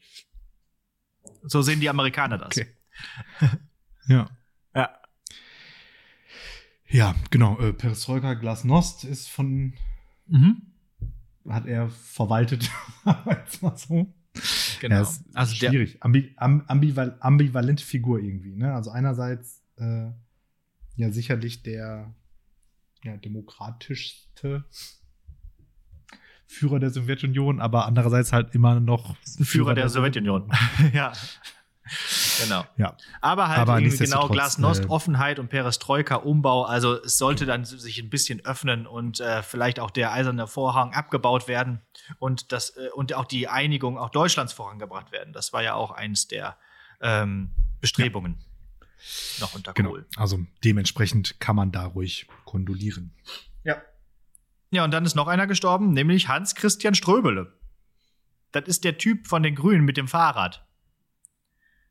[1.43, 2.57] So sehen die Amerikaner das.
[2.57, 2.67] Okay.
[4.09, 4.31] ja.
[4.75, 4.91] Ja.
[6.89, 7.59] Ja, genau.
[7.61, 9.75] Äh, Perestroika Glasnost ist von,
[10.27, 10.63] Mhm.
[11.49, 12.71] Hat er verwaltet,
[13.77, 14.13] so.
[14.81, 14.95] Genau.
[14.95, 15.97] Ja, ist also der, schwierig.
[16.01, 18.55] Ambi am ambival ambivalente Figur irgendwie.
[18.55, 18.73] Ne?
[18.73, 20.11] Also einerseits äh,
[20.97, 22.15] ja sicherlich der
[23.03, 24.65] ja, demokratischste
[26.47, 30.51] Führer der Sowjetunion, aber andererseits halt immer noch Führer der Sowjetunion.
[30.93, 31.13] ja.
[32.43, 32.65] Genau.
[32.77, 32.97] Ja.
[33.21, 36.65] Aber halt Aber genau Glasnost, äh, Offenheit und Perestroika, Umbau.
[36.65, 40.93] Also es sollte dann sich ein bisschen öffnen und äh, vielleicht auch der eiserne Vorhang
[40.95, 41.81] abgebaut werden
[42.19, 45.33] und das äh, und auch die Einigung auch Deutschlands vorangebracht werden.
[45.33, 46.57] Das war ja auch eins der
[47.01, 48.39] ähm, Bestrebungen
[49.41, 49.91] noch unter Genau.
[49.91, 50.07] Kohl.
[50.17, 53.15] Also dementsprechend kann man da ruhig kondolieren.
[53.65, 53.83] Ja.
[54.71, 57.55] Ja, und dann ist noch einer gestorben, nämlich Hans Christian Ströbele.
[58.53, 60.67] Das ist der Typ von den Grünen mit dem Fahrrad.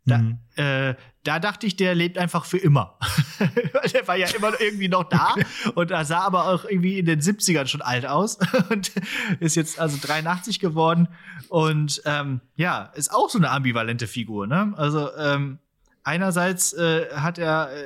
[0.07, 0.39] Da, Mhm.
[0.55, 2.97] äh, da dachte ich, der lebt einfach für immer.
[3.93, 5.35] Der war ja immer irgendwie noch da
[5.75, 8.37] und er sah aber auch irgendwie in den 70ern schon alt aus
[8.69, 8.91] und
[9.39, 11.09] ist jetzt also 83 geworden.
[11.49, 14.47] Und ähm, ja, ist auch so eine ambivalente Figur.
[14.47, 14.73] Ne?
[14.77, 15.59] Also ähm,
[16.03, 17.83] einerseits äh, hat er äh,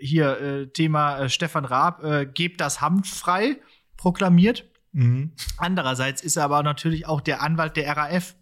[0.00, 3.56] hier äh, Thema äh, Stefan Raab, äh, gebt das Hanf frei,
[3.96, 4.64] proklamiert.
[4.92, 5.32] Mhm.
[5.58, 8.34] Andererseits ist er aber natürlich auch der Anwalt der RAF.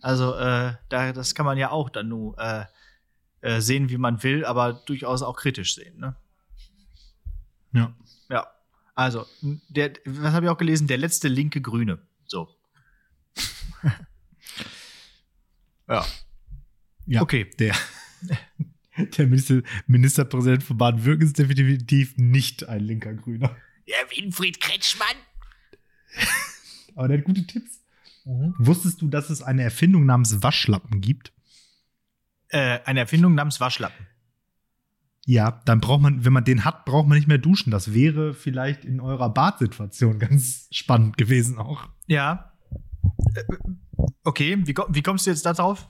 [0.00, 2.64] Also äh, da, das kann man ja auch dann nur äh,
[3.40, 5.98] äh, sehen, wie man will, aber durchaus auch kritisch sehen.
[5.98, 6.16] Ne?
[7.72, 7.94] Ja.
[8.28, 8.46] Ja.
[8.94, 9.26] Also,
[9.68, 10.88] der, was habe ich auch gelesen?
[10.88, 12.00] Der letzte linke Grüne.
[12.26, 12.48] So.
[15.88, 16.04] ja.
[17.06, 17.22] ja.
[17.22, 17.48] Okay.
[17.58, 17.76] Der,
[18.96, 23.56] der Minister, Ministerpräsident von Baden-Württemberg ist definitiv nicht ein linker Grüner.
[23.86, 25.16] Der Winfried Kretschmann.
[26.96, 27.80] Aber der hat gute Tipps.
[28.58, 31.32] Wusstest du, dass es eine Erfindung namens Waschlappen gibt?
[32.48, 34.06] Äh, eine Erfindung namens Waschlappen.
[35.26, 37.70] Ja, dann braucht man, wenn man den hat, braucht man nicht mehr duschen.
[37.70, 41.88] Das wäre vielleicht in eurer Badsituation ganz spannend gewesen auch.
[42.06, 42.52] Ja.
[43.34, 43.42] Äh,
[44.24, 45.88] Okay, wie, wie kommst du jetzt da drauf?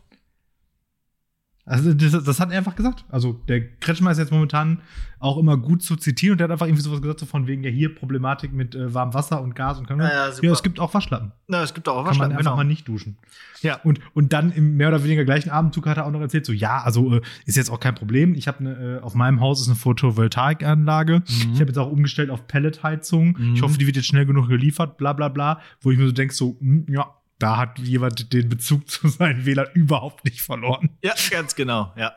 [1.68, 3.04] Also das, das hat er einfach gesagt.
[3.10, 4.80] Also der Kretschmer ist jetzt momentan
[5.20, 7.62] auch immer gut zu zitieren und der hat einfach irgendwie sowas gesagt, so von wegen
[7.62, 10.62] ja hier Problematik mit äh, warmem Wasser und Gas und kann Ja, ja, ja, es
[10.62, 11.32] gibt auch Waschlappen.
[11.46, 12.56] Na, es gibt auch Kann man Waschlappen, einfach genau.
[12.56, 13.18] mal nicht duschen.
[13.60, 13.80] Ja.
[13.82, 16.52] Und, und dann im mehr oder weniger gleichen Abendzug hat er auch noch erzählt, so
[16.52, 18.34] ja, also äh, ist jetzt auch kein Problem.
[18.34, 21.16] Ich habe eine, äh, auf meinem Haus ist eine Photovoltaikanlage.
[21.16, 21.52] Mhm.
[21.52, 23.36] Ich habe jetzt auch umgestellt auf Pelletheizung.
[23.38, 23.54] Mhm.
[23.54, 25.60] Ich hoffe, die wird jetzt schnell genug geliefert, bla bla bla.
[25.80, 27.06] Wo ich mir so denke, so, hm, ja,
[27.38, 30.90] da hat jemand den Bezug zu seinen Wählern überhaupt nicht verloren.
[31.02, 32.12] Ja, ganz genau, ja.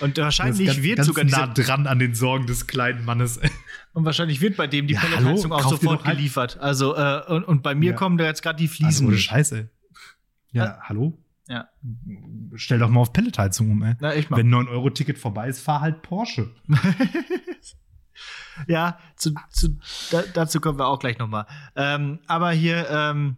[0.00, 3.40] Und wahrscheinlich ganz, wird ganz sogar nah dran an den Sorgen des kleinen Mannes.
[3.94, 6.58] und wahrscheinlich wird bei dem die Ja, Pelletheizung auch sofort geliefert.
[6.60, 7.96] Also äh, und, und bei mir Ja.
[7.96, 9.06] kommen da jetzt gerade die Also Fliesen.
[9.06, 9.24] ohne nicht.
[9.24, 9.70] Scheiße.
[10.52, 11.18] Ja, hallo?
[11.48, 11.68] Ja.
[12.56, 13.94] Stell doch mal auf Pelletheizung um, ey.
[14.00, 14.36] Na, ich mal.
[14.36, 16.50] Wenn 9-Euro-Ticket vorbei ist, fahr halt Porsche.
[18.66, 19.78] ja, zu, zu,
[20.10, 21.46] da, dazu kommen wir auch gleich noch mal.
[21.76, 23.36] Ähm, aber hier, ähm,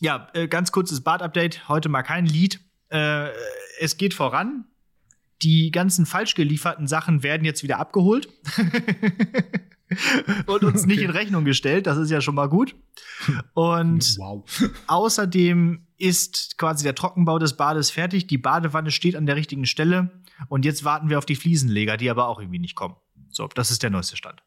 [0.00, 1.68] ja, äh, ganz kurzes Bad-Update.
[1.68, 2.60] Heute mal kein Lied.
[2.88, 3.28] Äh,
[3.78, 4.64] es geht voran.
[5.42, 8.28] Die ganzen falsch gelieferten Sachen werden jetzt wieder abgeholt.
[10.46, 11.06] Und uns nicht Okay.
[11.06, 11.86] in Rechnung gestellt.
[11.86, 12.76] Das ist ja schon mal gut.
[13.54, 14.44] Und wow.
[14.86, 18.26] Außerdem ist quasi der Trockenbau des Bades fertig.
[18.26, 20.22] Die Badewanne steht an der richtigen Stelle.
[20.48, 22.94] Und jetzt warten wir auf die Fliesenleger, die aber auch irgendwie nicht kommen.
[23.30, 24.42] So, das ist der neueste Stand.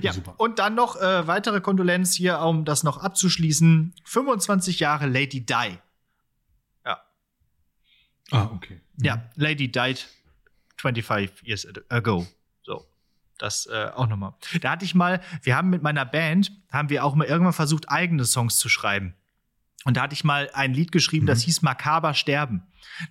[0.00, 0.34] Ja, Super.
[0.38, 3.94] und dann noch äh, weitere Kondolenz hier, um das noch abzuschließen.
[4.04, 5.78] 25 Jahre Lady Di.
[8.32, 8.80] Ah, okay.
[8.96, 10.08] Ja, Lady died
[10.78, 12.26] 25 years ago.
[12.62, 12.86] So.
[13.38, 14.34] Das äh, auch nochmal.
[14.60, 17.90] Da hatte ich mal, wir haben mit meiner Band, haben wir auch mal irgendwann versucht,
[17.90, 19.14] eigene Songs zu schreiben.
[19.84, 21.44] Und da hatte ich mal ein Lied geschrieben, das Mhm.
[21.46, 22.62] hieß Makaber sterben.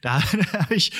[0.01, 0.21] Da
[0.53, 0.93] habe ich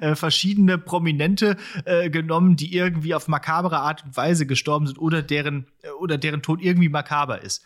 [0.00, 5.22] äh, verschiedene Prominente äh, genommen, die irgendwie auf makabere Art und Weise gestorben sind oder
[5.22, 7.64] deren, äh, oder deren Tod irgendwie makaber ist.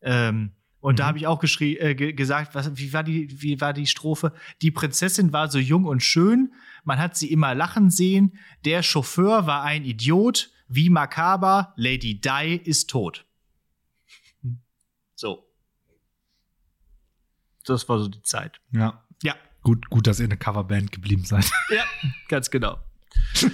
[0.00, 1.08] Ähm, und da Mhm.
[1.08, 4.32] habe ich auch geschrie äh, ge gesagt, was, wie, war die, wie war die Strophe?
[4.62, 9.46] Die Prinzessin war so jung und schön, man hat sie immer lachen sehen, der Chauffeur
[9.46, 13.26] war ein Idiot, wie makaber, Lady Di ist tot.
[15.14, 15.45] So.
[17.66, 18.60] Das war so die Zeit.
[18.72, 19.02] Ja.
[19.22, 19.34] Ja,
[19.66, 21.50] Gut, gut, dass ihr eine Coverband geblieben seid.
[21.70, 21.82] ja,
[22.28, 22.78] ganz genau.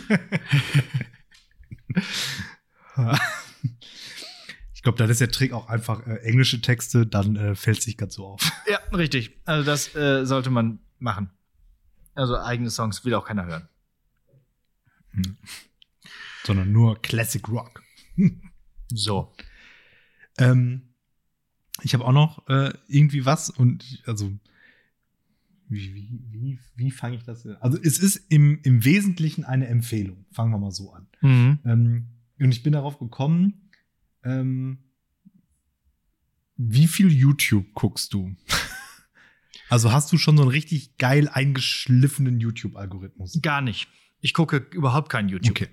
[4.74, 7.86] Ich glaube, dann ist der Trick auch einfach äh, englische Texte, dann äh, fällt es
[7.86, 8.40] nicht ganz so auf.
[8.68, 9.38] Ja, richtig.
[9.44, 11.30] Also das äh, sollte man machen.
[12.16, 13.68] Also eigene Songs will auch keiner hören.
[16.42, 17.84] Sondern nur Classic Rock.
[18.92, 19.32] So.
[20.38, 20.91] Ähm,
[21.80, 24.32] ich habe auch noch äh, irgendwie was und also
[25.68, 27.46] wie, wie, wie, wie fange ich das?
[27.60, 30.26] Also es ist im, im Wesentlichen eine Empfehlung.
[30.30, 31.06] Fangen wir mal so an.
[31.22, 31.58] Mhm.
[31.64, 32.06] Ähm,
[32.38, 33.70] und ich bin darauf gekommen,
[34.22, 34.78] ähm,
[36.56, 38.36] wie viel YouTube guckst du?
[39.70, 43.40] also hast du schon so einen richtig geil eingeschliffenen YouTube-Algorithmus?
[43.40, 43.88] Gar nicht.
[44.22, 45.50] Ich gucke überhaupt kein YouTube.
[45.50, 45.68] Okay.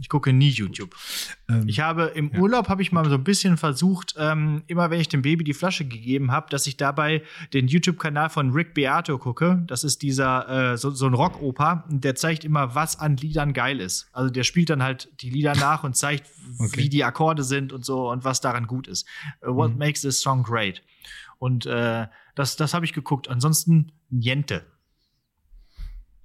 [0.00, 0.94] Ich gucke nie YouTube.
[1.48, 2.38] Ähm, Ich habe im Ja.
[2.38, 5.52] Urlaub habe ich mal so ein bisschen versucht, ähm, immer wenn ich dem Baby die
[5.54, 9.64] Flasche gegeben habe, dass ich dabei den YouTube-Kanal von Rick Beato gucke.
[9.66, 13.80] Das ist dieser äh, so, so ein Rockoper, der zeigt immer, was an Liedern geil
[13.80, 14.08] ist.
[14.12, 16.28] Also der spielt dann halt die Lieder nach und zeigt,
[16.60, 16.76] Okay.
[16.82, 19.04] wie die Akkorde sind und so und was daran gut ist.
[19.42, 19.78] Äh, What Mhm.
[19.78, 20.80] makes this song great?
[21.40, 22.06] Und äh,
[22.36, 23.28] das, das habe ich geguckt.
[23.28, 24.64] Ansonsten Niente.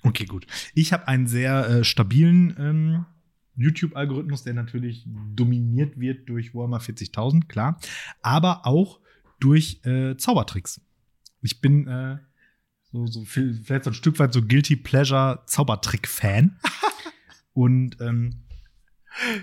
[0.03, 0.45] Okay, gut.
[0.73, 3.05] Ich habe einen sehr äh, stabilen ähm,
[3.55, 7.79] YouTube-Algorithmus, der natürlich dominiert wird durch Warhammer 40.000, klar,
[8.21, 8.99] aber auch
[9.39, 10.81] durch äh, Zaubertricks.
[11.41, 12.17] Ich bin äh,
[12.91, 16.59] so, so viel, vielleicht so ein Stück weit so Guilty Pleasure Zaubertrick-Fan.
[17.53, 18.43] Und ähm,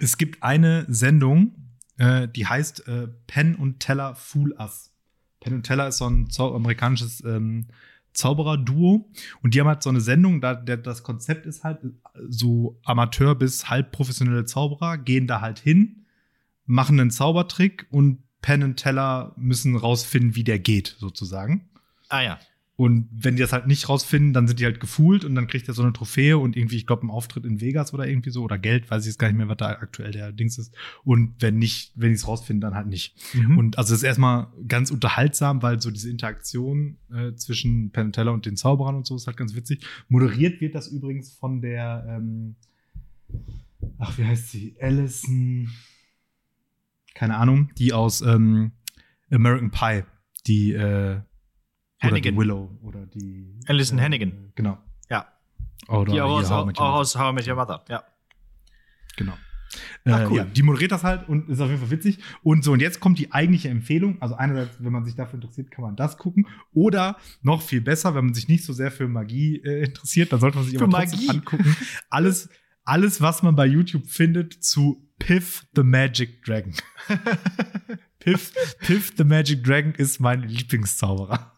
[0.01, 1.55] es gibt eine Sendung,
[1.99, 4.93] äh, die heißt äh, Penn und Teller Fool Us.
[5.39, 7.69] Penn und Teller ist so ein amerikanisches ähm,
[8.13, 9.11] Zauberer-Duo.
[9.43, 11.79] Und die haben halt so eine Sendung, da der, das Konzept ist halt,
[12.29, 16.07] so Amateur bis halb professionelle Zauberer gehen da halt hin,
[16.67, 21.69] machen einen Zaubertrick und Penn und Teller müssen rausfinden, wie der geht, sozusagen.
[22.09, 22.39] Ah ja.
[22.81, 25.69] Und wenn die das halt nicht rausfinden, dann sind die halt gefühlt und dann kriegt
[25.69, 28.43] er so eine Trophäe und irgendwie, ich glaube, einen Auftritt in Vegas oder irgendwie so
[28.43, 30.75] oder Geld, weiß ich jetzt gar nicht mehr, was da aktuell der Dings ist.
[31.05, 33.15] Und wenn nicht, wenn die es rausfinden, dann halt nicht.
[33.35, 33.59] Mhm.
[33.59, 38.13] Und also es ist erstmal ganz unterhaltsam, weil so diese Interaktion äh, zwischen Penn und
[38.15, 39.85] Teller und den Zauberern und so ist halt ganz witzig.
[40.09, 42.57] Moderiert wird das übrigens von der, ähm,
[43.99, 44.75] ach, wie heißt sie?
[44.81, 45.69] Alison,
[47.13, 48.73] keine Ahnung, die aus ähm,
[49.31, 50.05] American Pie,
[50.47, 51.21] die, äh,
[52.03, 52.37] oder die Hannigan.
[52.37, 53.55] Willow oder die.
[53.67, 54.53] Alison äh, Hannigan.
[54.55, 54.79] Genau.
[55.09, 55.27] Ja.
[55.89, 56.99] Oder Die auch aus, How I auch Met Your Mother.
[57.01, 57.85] aus How I Met Your Mother.
[57.89, 58.05] Ja.
[59.17, 59.33] Genau.
[60.05, 60.37] Ah, äh, cool.
[60.39, 62.19] ja, die moderiert das halt und ist auf jeden Fall witzig.
[62.43, 64.21] Und so, und jetzt kommt die eigentliche Empfehlung.
[64.21, 66.47] Also einerseits, wenn man sich dafür interessiert, kann man das gucken.
[66.73, 70.41] Oder noch viel besser, wenn man sich nicht so sehr für Magie äh, interessiert, dann
[70.41, 71.39] sollte man sich Für aber trotzdem Magie?
[71.39, 71.77] angucken.
[72.11, 72.49] Alles,
[72.85, 76.73] alles, was man bei YouTube findet zu Piff the Magic Dragon.
[78.19, 81.53] Piff, Piff the Magic Dragon ist mein Lieblingszauberer.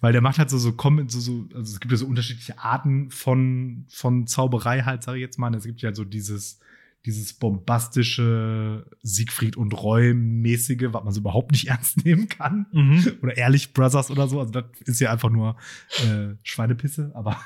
[0.00, 3.10] Weil der macht halt so, so, so, so also es gibt ja so unterschiedliche Arten
[3.10, 5.54] von, von Zauberei halt, sage ich jetzt mal.
[5.54, 6.60] Es gibt ja so dieses,
[7.06, 12.66] dieses bombastische Siegfried und Roy-mäßige, was man so überhaupt nicht ernst nehmen kann.
[12.72, 13.18] Mhm.
[13.22, 14.40] Oder Ehrlich Brothers oder so.
[14.40, 15.56] Also das ist ja einfach nur
[16.04, 17.40] äh, Schweinepisse, aber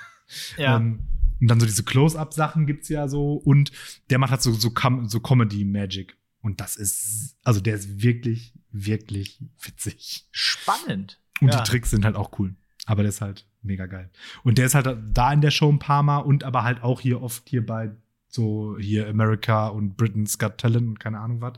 [0.56, 0.76] Ja.
[0.76, 1.00] ähm,
[1.40, 3.34] und dann so diese Close-Up-Sachen gibt's ja so.
[3.34, 3.72] Und
[4.08, 6.16] der macht halt so, so, Com so Comedy-Magic.
[6.40, 10.26] Und das ist, also der ist wirklich, wirklich witzig.
[10.30, 11.20] Spannend.
[11.40, 11.60] Und Ja.
[11.62, 12.54] die Tricks sind halt auch cool.
[12.86, 14.10] Aber der ist halt mega geil.
[14.42, 17.00] Und der ist halt da in der Show ein paar Mal und aber halt auch
[17.00, 17.90] hier oft hier bei
[18.28, 21.54] so hier America und Britain's Got Talent und keine Ahnung was.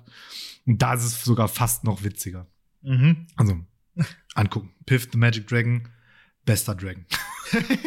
[0.66, 2.46] Und da ist es sogar fast noch witziger.
[2.82, 3.26] Mhm.
[3.36, 3.58] Also,
[4.34, 4.72] angucken.
[4.84, 5.88] Piff the Magic Dragon,
[6.44, 7.04] bester Dragon.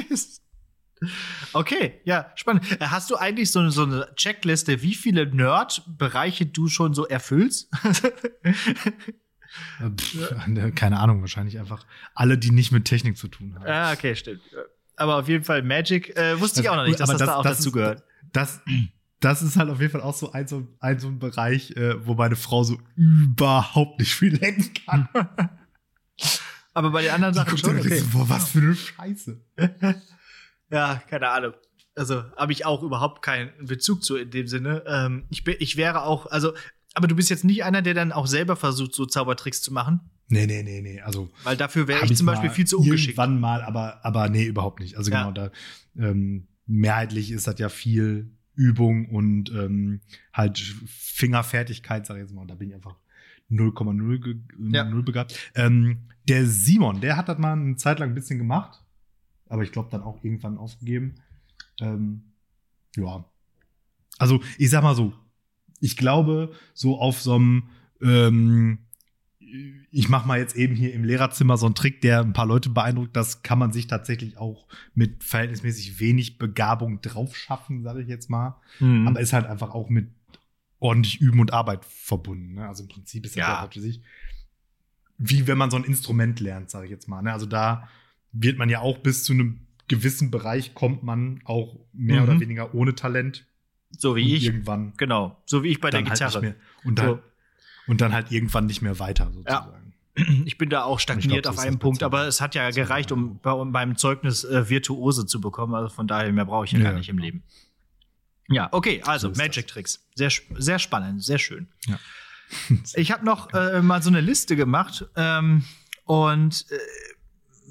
[1.54, 2.70] Okay, ja, spannend.
[2.82, 7.72] Äh, Hast du eigentlich so so eine Checkliste, wie viele Nerd-Bereiche du schon so erfüllst?
[9.80, 10.36] Äh, pff,
[10.76, 13.66] keine Ahnung, wahrscheinlich einfach alle, die nicht mit Technik zu tun haben.
[13.66, 14.42] ah, okay, stimmt.
[14.96, 17.36] Aber auf jeden Fall Magic äh, wusste ich auch noch nicht, dass Aber das, da
[17.36, 18.04] auch das dazu ist- gehört.
[18.34, 18.62] Das,
[19.22, 22.06] das ist halt auf jeden Fall auch so ein, so, ein, so ein Bereich, äh,
[22.06, 25.10] wo meine Frau so überhaupt nicht relaten kann.
[26.74, 27.98] Aber bei den anderen Sachen schon, okay.
[27.98, 29.42] so, boah, was für eine Scheiße.
[30.72, 31.54] Ja, keine Ahnung.
[31.96, 34.84] Also habe ich auch überhaupt keinen Bezug zu in dem Sinne.
[34.86, 36.54] Ähm, ich, bin, ich wäre auch, also,
[37.00, 40.02] aber du bist jetzt nicht einer, der dann auch selber versucht, so Zaubertricks zu machen,
[40.32, 41.02] Nee, nee, nee, nee.
[41.02, 43.18] Also weil dafür wäre ich zum Beispiel viel zu ungeschickt.
[43.18, 44.96] Irgendwann mal, aber, aber nee, überhaupt nicht.
[44.96, 45.22] Also Ja.
[45.24, 45.52] genau, da
[45.98, 52.42] ähm, mehrheitlich ist das ja viel Übung und ähm, halt Fingerfertigkeit, sag ich jetzt mal.
[52.42, 52.96] Und da bin ich einfach
[53.50, 54.36] 0,0 ge-
[54.72, 54.84] Ja.
[54.84, 55.36] 0 begabt.
[55.56, 58.84] Ähm, der Simon, der hat das mal eine Zeit lang ein bisschen gemacht,
[59.48, 61.16] aber ich glaube dann auch irgendwann aufgegeben.
[61.82, 62.22] Ähm,
[62.96, 63.26] ja.
[64.20, 65.12] Also, ich sag mal so,
[65.80, 67.64] ich glaube, so auf so einem
[68.02, 68.80] ähm,
[69.92, 72.70] ich mache mal jetzt eben hier im Lehrerzimmer so einen Trick, der ein paar Leute
[72.70, 73.16] beeindruckt.
[73.16, 78.30] Das kann man sich tatsächlich auch mit verhältnismäßig wenig Begabung drauf schaffen, sage ich jetzt
[78.30, 78.58] mal.
[78.80, 79.08] Mhm.
[79.08, 80.10] Aber ist halt einfach auch mit
[80.78, 82.54] ordentlich Üben und Arbeit verbunden.
[82.54, 82.68] Ne?
[82.68, 83.50] Also im Prinzip ist das Ja.
[83.54, 84.02] ja halt für sich
[85.20, 87.22] wie wenn man so ein Instrument lernt, sage ich jetzt mal.
[87.22, 87.34] Ne?
[87.34, 87.90] Also da
[88.32, 92.30] wird man ja auch bis zu einem gewissen Bereich kommt man auch mehr Mhm.
[92.30, 93.46] oder weniger ohne Talent.
[93.92, 94.46] So wie und ich.
[94.46, 96.42] irgendwann Genau, so wie ich bei der halt Gitarre.
[96.42, 96.56] nicht mehr.
[96.84, 97.20] Und dann, So.
[97.88, 99.94] und dann halt irgendwann nicht mehr weiter, sozusagen.
[100.46, 103.12] Ich bin da auch stagniert glaub, auf einem das Punkt, aber es hat ja gereicht,
[103.14, 105.74] um, bei, um beim Zeugnis äh, Virtuose zu bekommen.
[105.76, 107.26] Also von daher mehr brauche ich ja, Ja, gar nicht im genau.
[107.26, 107.44] Leben.
[108.50, 110.06] Ja, okay, also So Magic Tricks.
[110.16, 111.68] Sehr, sehr spannend, sehr schön.
[111.88, 112.00] Ja.
[112.96, 115.64] Ich habe noch äh, mal so eine Liste gemacht ähm,
[116.06, 116.78] und äh,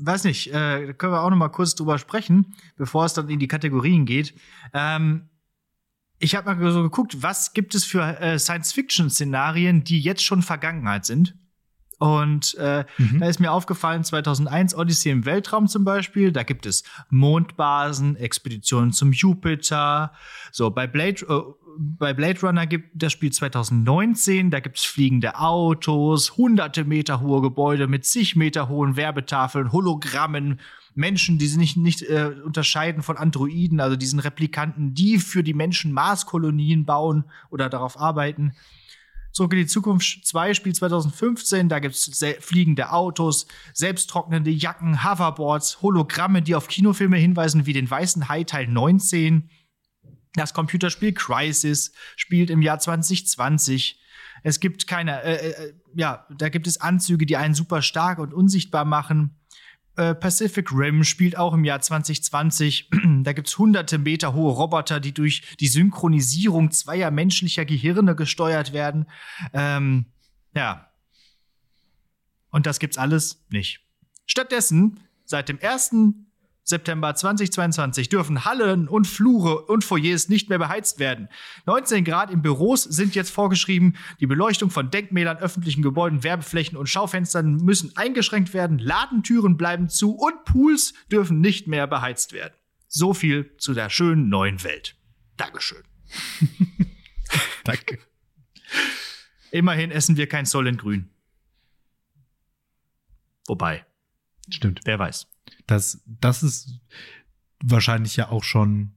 [0.04, 3.28] weiß nicht, äh, da können wir auch noch mal kurz drüber sprechen, bevor es dann
[3.28, 4.35] in die Kategorien geht.
[4.72, 5.28] Ähm,
[6.18, 11.04] ich habe mal so geguckt, was gibt es für äh, Science-Fiction-Szenarien, die jetzt schon Vergangenheit
[11.04, 11.35] sind.
[11.98, 13.18] Und äh, mhm.
[13.18, 18.92] da ist mir aufgefallen, 2001 Odyssey im Weltraum zum Beispiel, da gibt es Mondbasen, Expeditionen
[18.92, 20.12] zum Jupiter.
[20.52, 21.42] So, bei Blade, äh,
[21.76, 27.42] bei Blade Runner gibt das Spiel 2019, da gibt es fliegende Autos, hunderte Meter hohe
[27.42, 30.61] Gebäude mit zig Meter hohen Werbetafeln, Hologrammen,
[30.94, 35.54] Menschen, die sie nicht, nicht äh, unterscheiden von Androiden, also diesen Replikanten, die für die
[35.54, 38.52] Menschen Marskolonien bauen oder darauf arbeiten.
[39.31, 45.83] Zurück in die Zukunft 2 Spiel 2015, da gibt es fliegende Autos, selbsttrocknende Jacken, Hoverboards,
[45.83, 49.48] Hologramme, die auf Kinofilme hinweisen, wie den Weißen Hai Teil 19.
[50.38, 54.01] Das Computerspiel Crisis spielt im Jahr 2020.
[54.42, 58.33] Es gibt keine, äh, äh, ja, da gibt es Anzüge, die einen super stark und
[58.33, 59.37] unsichtbar machen.
[59.96, 62.90] Äh, Pacific Rim spielt auch im Jahr 2020.
[63.24, 68.72] da gibt es hunderte Meter hohe Roboter, die durch die Synchronisierung zweier menschlicher Gehirne gesteuert
[68.72, 69.07] werden.
[69.53, 70.07] Ähm,
[70.55, 70.88] ja.
[72.51, 73.81] Und das gibt's alles nicht.
[74.24, 75.96] Stattdessen, seit dem 1.
[76.68, 81.28] September 2022 dürfen Hallen und Flure und Foyers nicht mehr beheizt werden.
[81.64, 83.96] 19 Grad in Büros sind jetzt vorgeschrieben.
[84.20, 88.78] Die Beleuchtung von Denkmälern, öffentlichen Gebäuden, Werbeflächen und Schaufenstern müssen eingeschränkt werden.
[88.78, 92.54] Ladentüren bleiben zu und Pools dürfen nicht mehr beheizt werden.
[92.87, 94.94] So viel zu der schönen neuen Welt.
[95.38, 95.83] Dankeschön.
[97.64, 97.98] Danke.
[99.50, 101.09] Immerhin essen wir kein Solent-Grün.
[103.46, 103.87] Wobei.
[104.50, 104.80] Stimmt.
[104.84, 105.26] Wer weiß.
[105.66, 106.80] Das, das ist
[107.62, 108.92] wahrscheinlich ja auch schon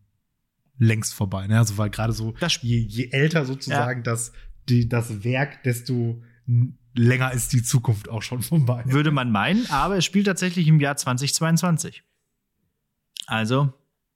[0.77, 1.47] längst vorbei.
[1.47, 1.57] Ne?
[1.57, 4.03] Also weil gerade so, je, je älter sozusagen ja.
[4.03, 4.33] das,
[4.67, 6.21] die, das Werk, desto
[6.95, 8.83] länger ist die Zukunft auch schon vorbei.
[8.85, 12.03] Würde man meinen, aber es spielt tatsächlich im Jahr 2022.
[13.27, 13.73] Also.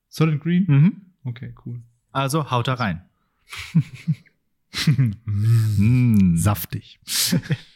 [0.10, 0.66] Solid Green?
[0.68, 1.02] Mhm.
[1.24, 1.82] Okay, cool.
[2.12, 3.02] Also haut da rein.
[5.26, 7.00] mm, saftig.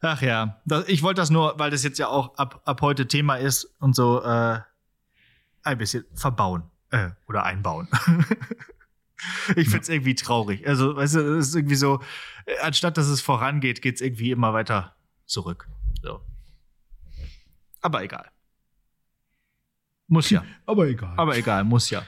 [0.00, 3.08] Ach ja, das, ich wollte das nur, weil das jetzt ja auch ab, ab heute
[3.08, 4.60] Thema ist und so äh,
[5.62, 7.88] ein bisschen verbauen äh, oder einbauen.
[9.56, 9.94] ich find's ja.
[9.94, 10.66] irgendwie traurig.
[10.66, 12.00] Also, weißt du, es ist irgendwie so,
[12.62, 15.68] anstatt dass es vorangeht, geht's irgendwie immer weiter zurück.
[16.02, 16.20] So.
[17.80, 18.30] Aber egal.
[20.08, 20.44] Muss ja.
[20.66, 21.14] Aber egal.
[21.16, 22.04] Aber egal, muss ja.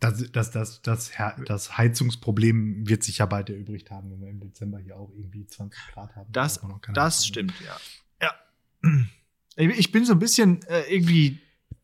[0.00, 1.12] Das, das, das, das,
[1.46, 5.46] das Heizungsproblem wird sich ja bald erübrigt haben, wenn wir im Dezember hier auch irgendwie
[5.46, 6.32] 20 Grad haben.
[6.32, 6.60] Das,
[6.94, 7.76] das stimmt, ja.
[8.22, 8.94] Ja.
[9.56, 11.40] Ich bin so ein bisschen äh, irgendwie,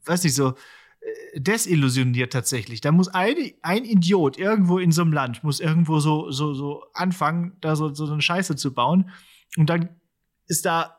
[0.07, 0.55] weiß nicht, so
[1.01, 2.81] äh, desillusioniert tatsächlich.
[2.81, 6.85] Da muss ein, ein Idiot irgendwo in so einem Land, muss irgendwo so, so, so
[6.95, 9.11] anfangen, da so, so eine Scheiße zu bauen.
[9.59, 9.91] Und dann
[10.47, 10.97] ist da,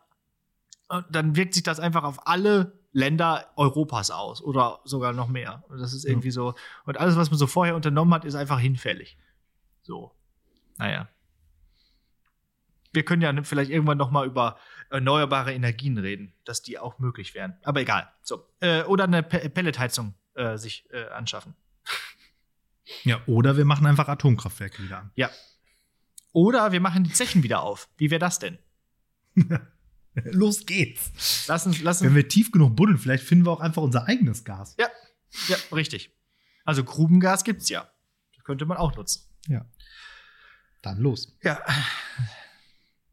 [1.09, 5.63] dann wirkt sich das einfach auf alle Länder Europas aus oder sogar noch mehr.
[5.69, 6.33] Und das ist irgendwie ja.
[6.33, 6.55] so.
[6.85, 9.19] Und alles, was man so vorher unternommen hat, ist einfach hinfällig.
[9.83, 10.15] So.
[10.77, 11.07] Naja.
[12.93, 14.57] Wir können ja vielleicht irgendwann noch mal über
[14.89, 17.55] erneuerbare Energien reden, dass die auch möglich wären.
[17.61, 18.11] Aber egal.
[18.23, 18.47] So.
[18.61, 21.53] Äh, oder eine P Pelletheizung äh, sich äh, anschaffen.
[23.03, 25.11] Ja, oder wir machen einfach Atomkraftwerke wieder an.
[25.13, 25.29] Ja.
[26.33, 27.89] Oder wir machen die Zechen wieder auf.
[27.97, 28.57] Wie wäre das denn?
[30.31, 31.45] Los geht's.
[31.47, 32.09] Lass uns, lass uns.
[32.09, 34.75] Wenn wir tief genug buddeln, vielleicht finden wir auch einfach unser eigenes Gas.
[34.79, 34.87] Ja,
[35.47, 36.11] ja, richtig.
[36.65, 37.89] Also Grubengas gibt's ja.
[38.35, 39.23] Das könnte man auch nutzen.
[39.47, 39.65] Ja.
[40.81, 41.37] Dann los.
[41.43, 41.59] Ja.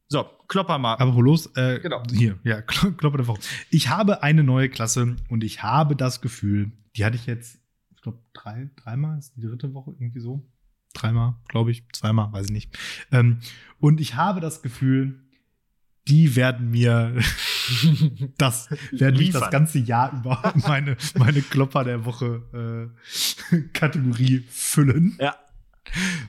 [0.08, 0.94] So, klopper mal.
[0.96, 2.02] Aber los, äh, genau.
[2.10, 3.38] hier, ja, klopper einfach.
[3.70, 7.58] Ich habe eine neue Klasse und ich habe das Gefühl, die hatte ich jetzt,
[7.94, 10.46] ich glaube, drei, dreimal, ist die dritte Woche irgendwie so.
[10.92, 12.78] Dreimal, glaube ich, zweimal, weiß ich nicht.
[13.10, 13.40] Ähm,
[13.80, 15.23] und ich habe das Gefühl,
[16.08, 17.14] die werden mir
[18.38, 22.90] das werden mich das ganze Jahr über meine meine Klopper der Woche
[23.52, 25.16] äh, Kategorie füllen.
[25.20, 25.36] Ja.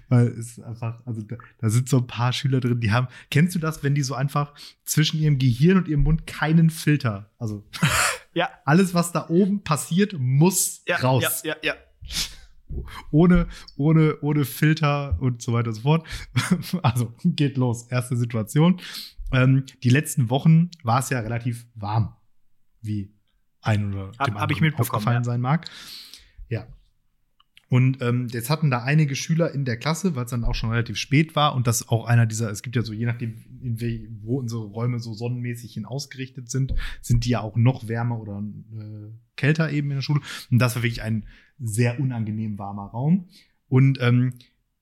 [0.10, 3.56] Weil es einfach, also da, da, sind so ein paar Schüler drin, die haben, kennst
[3.56, 7.66] du das, wenn die so einfach zwischen ihrem Gehirn und ihrem Mund keinen Filter, also
[8.34, 8.50] ja.
[8.66, 11.42] alles, was da oben passiert, muss ja, raus.
[11.44, 12.84] Ja, ja, ja.
[13.12, 16.08] Ohne, ohne, ohne Filter und so weiter und so fort.
[16.84, 17.88] Also geht los.
[17.90, 18.82] Erste Situation.
[19.36, 22.16] Ähm, die letzten Wochen war es ja relativ warm,
[22.82, 23.14] wie
[23.62, 25.24] ein oder hab, dem hab ich mitbekommen, ja.
[25.24, 25.68] sein mag.
[26.50, 26.68] Ja.
[27.68, 30.70] Und ähm, jetzt hatten da einige Schüler in der Klasse, weil es dann auch schon
[30.70, 34.20] relativ spät war und das auch einer dieser, es gibt ja so, je nachdem, in
[34.22, 38.44] wo unsere Räume so sonnenmäßig hin ausgerichtet sind, sind die ja auch noch wärmer oder
[38.78, 40.22] äh, kälter eben in der Schule.
[40.52, 41.26] Und das war wirklich ein
[41.60, 43.28] sehr unangenehm warmer Raum.
[43.68, 44.34] Und ähm,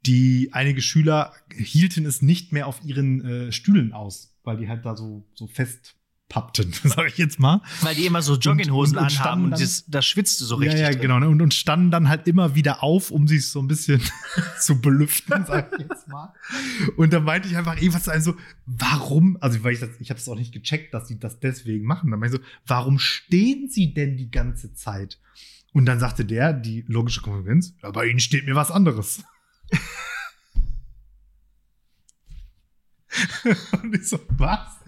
[0.05, 4.85] die einige Schüler hielten es nicht mehr auf ihren äh, Stühlen aus weil die halt
[4.85, 5.95] da so, so fest
[6.33, 7.61] aufpappten, sag ich jetzt mal.
[7.81, 10.45] Weil die immer so Jogginghosen Und- und standen anhaben und dann- das, das schwitzt du
[10.45, 10.79] so richtig.
[10.79, 11.19] ja, ja, genau.
[11.19, 11.29] ne?
[11.29, 14.01] Und, und standen dann halt immer wieder auf, um sich so ein bisschen
[14.59, 16.33] zu belüften, sag ich jetzt mal.
[16.97, 20.19] Und dann meinte ich einfach, ey, was also, warum, also weil ich das, ich habe
[20.19, 22.09] es auch nicht gecheckt, dass sie das deswegen machen.
[22.11, 25.19] Dann meinte ich so, warum stehen sie denn die ganze Zeit?
[25.71, 29.23] Und dann sagte der, die logische Konsequenz, ja, bei ihnen steht mir was anderes.
[33.83, 34.79] und ich so, was?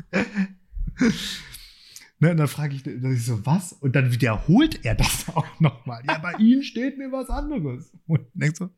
[2.20, 3.74] Ne, und dann frage ich, dann ich so, was?
[3.74, 6.04] Und dann wiederholt er das auch nochmal.
[6.08, 7.92] Ja, bei Ihnen steht mir was anderes.
[8.08, 8.70] Und ich denk so,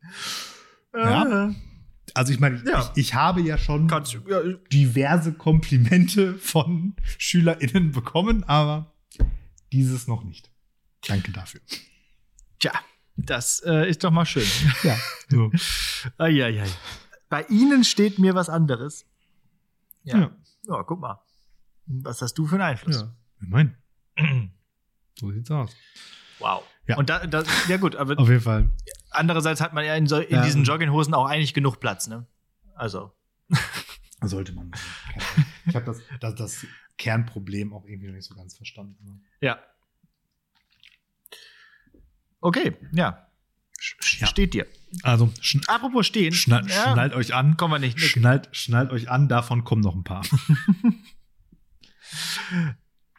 [0.94, 1.48] Ja.
[1.48, 1.54] Äh,
[2.14, 2.90] also ich meine, Ja.
[2.94, 4.18] ich, ich habe ja schon kannst.
[4.28, 4.40] Ja,
[4.72, 8.94] diverse Komplimente von SchülerInnen bekommen, aber
[9.72, 10.50] dieses noch nicht.
[11.06, 11.60] Danke dafür.
[12.58, 12.72] tja,
[13.26, 14.46] das äh, ist doch mal schön.
[14.82, 14.96] Ja.
[15.28, 15.50] So.
[16.18, 16.66] Eieiei.
[17.28, 19.04] Bei Ihnen steht mir was anderes.
[20.04, 20.18] Ja.
[20.18, 20.30] Ja.
[20.68, 20.82] ja.
[20.84, 21.20] guck mal.
[21.86, 23.00] Was hast du für einen Einfluss?
[23.00, 23.14] ja.
[23.40, 23.76] Ich mein,
[25.18, 25.74] so sieht's aus.
[26.38, 26.62] Wow.
[26.86, 26.96] Ja.
[26.96, 28.70] Und da, da, ja gut, aber Auf jeden Fall.
[29.10, 30.44] andererseits hat man ja in, so, in Ja.
[30.44, 32.26] diesen Jogginghosen auch eigentlich genug Platz, ne?
[32.74, 33.12] Also.
[34.22, 34.72] Sollte man.
[35.66, 36.66] Ich habe das, das, das
[36.96, 39.22] Kernproblem auch irgendwie noch nicht so ganz verstanden.
[39.40, 39.58] Ja.
[42.40, 43.26] Okay, ja.
[43.80, 44.26] Sch- Ja.
[44.26, 44.66] Steht dir.
[45.02, 45.32] Also,
[45.66, 46.32] Apropos stehen.
[46.32, 47.56] schnall, ja, schnallt euch an.
[47.56, 48.00] Kommen wir nicht.
[48.00, 50.22] Schnallt, schnallt euch an, davon kommen noch ein paar.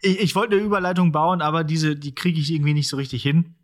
[0.01, 3.21] Ich, ich wollte eine Überleitung bauen, aber diese, die kriege ich irgendwie nicht so richtig
[3.21, 3.55] hin.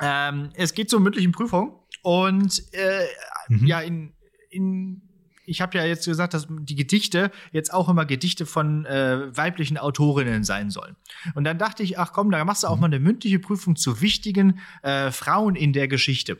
[0.00, 3.06] Ähm, es geht zur mündlichen Prüfung und äh,
[3.48, 3.66] Mhm.
[3.66, 4.12] ja, in,
[4.50, 5.02] in
[5.46, 9.78] ich habe ja jetzt gesagt, dass die Gedichte jetzt auch immer Gedichte von äh, weiblichen
[9.78, 10.96] Autorinnen sein sollen.
[11.34, 14.00] Und dann dachte ich, ach komm, da machst du auch mal eine mündliche Prüfung zu
[14.00, 16.38] wichtigen äh, Frauen in der Geschichte.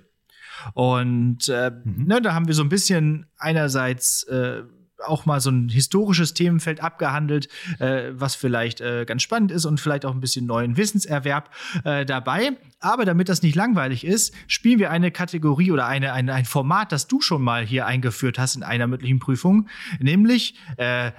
[0.73, 2.05] Und äh, Mhm.
[2.07, 4.63] ne, da haben wir so ein bisschen einerseits äh,
[5.07, 7.49] auch mal so ein historisches Themenfeld abgehandelt,
[7.79, 11.51] äh, was vielleicht äh, ganz spannend ist und vielleicht auch ein bisschen neuen Wissenserwerb
[11.85, 12.53] äh, dabei.
[12.81, 16.93] Aber damit das nicht langweilig ist, spielen wir eine Kategorie oder eine, eine, ein Format,
[16.93, 19.69] das du schon mal hier eingeführt hast in einer mündlichen Prüfung,
[20.01, 21.13] nämlich äh,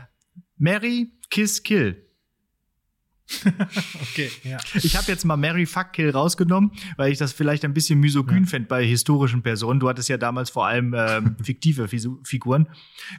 [0.57, 2.04] Mary Kiss Kill.
[4.01, 4.57] Okay, ja.
[4.75, 8.43] Ich habe jetzt mal Mary Fuck Kill rausgenommen, weil ich das vielleicht ein bisschen misogyn
[8.43, 8.49] Ja.
[8.49, 9.79] fände bei historischen Personen.
[9.79, 11.87] Du hattest ja damals vor allem ähm, fiktive
[12.23, 12.67] Figuren.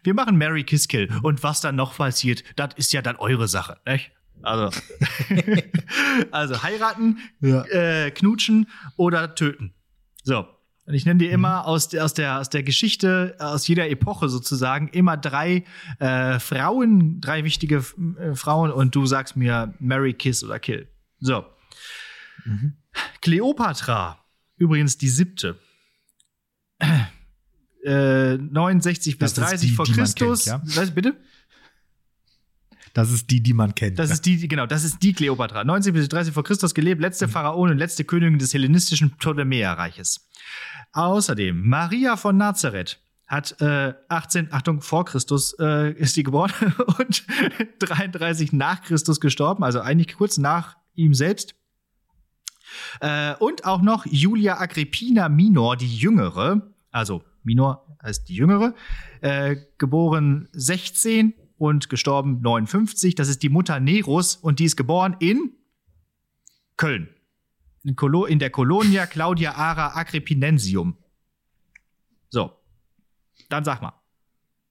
[0.04, 1.08] Wir machen Mary Kiss Kill.
[1.22, 4.12] Und was dann noch passiert, das ist ja dann eure Sache, nicht?
[4.42, 4.70] Also,
[6.30, 7.64] also heiraten, Ja.
[7.64, 9.74] äh, knutschen oder töten.
[10.22, 10.46] So.
[10.86, 14.28] Und ich nenne dir immer aus, der- aus, der, aus der Geschichte, aus jeder Epoche
[14.28, 15.64] sozusagen, immer drei
[15.98, 17.84] äh, Frauen, drei wichtige
[18.20, 20.88] äh, Frauen und du sagst mir Mary, Kiss oder Kill.
[21.18, 21.44] So.
[22.44, 22.74] Mhm.
[23.20, 24.24] Kleopatra,
[24.56, 25.58] übrigens die siebte.
[27.84, 30.44] Äh, 69 bis Das ist 30 die, vor die Christus.
[30.44, 31.16] kennt, Was, bitte?
[32.94, 33.98] Das ist die, die man kennt.
[33.98, 35.64] Das ist die, genau, das ist die Kleopatra.
[35.64, 40.26] 90 bis 30 vor Christus gelebt, letzte Pharaonin und letzte Königin des hellenistischen Ptolemäerreiches.
[40.96, 46.52] Außerdem, Maria von Nazareth hat äh, 18, Achtung, vor Christus äh, ist die geboren
[46.98, 47.26] und
[47.80, 51.54] 33 nach Christus gestorben, also eigentlich kurz nach ihm selbst.
[53.00, 58.74] Äh, und auch noch Julia Agrippina Minor, die Jüngere, also Minor heißt die Jüngere,
[59.20, 63.14] äh, geboren 16 und gestorben 59.
[63.14, 65.52] Das ist die Mutter Neros und die ist geboren in
[66.78, 67.10] Köln.
[67.86, 70.96] In, der Colonia Claudia Ara Agrippinensium.
[72.28, 72.52] So.
[73.48, 73.92] Dann sag mal.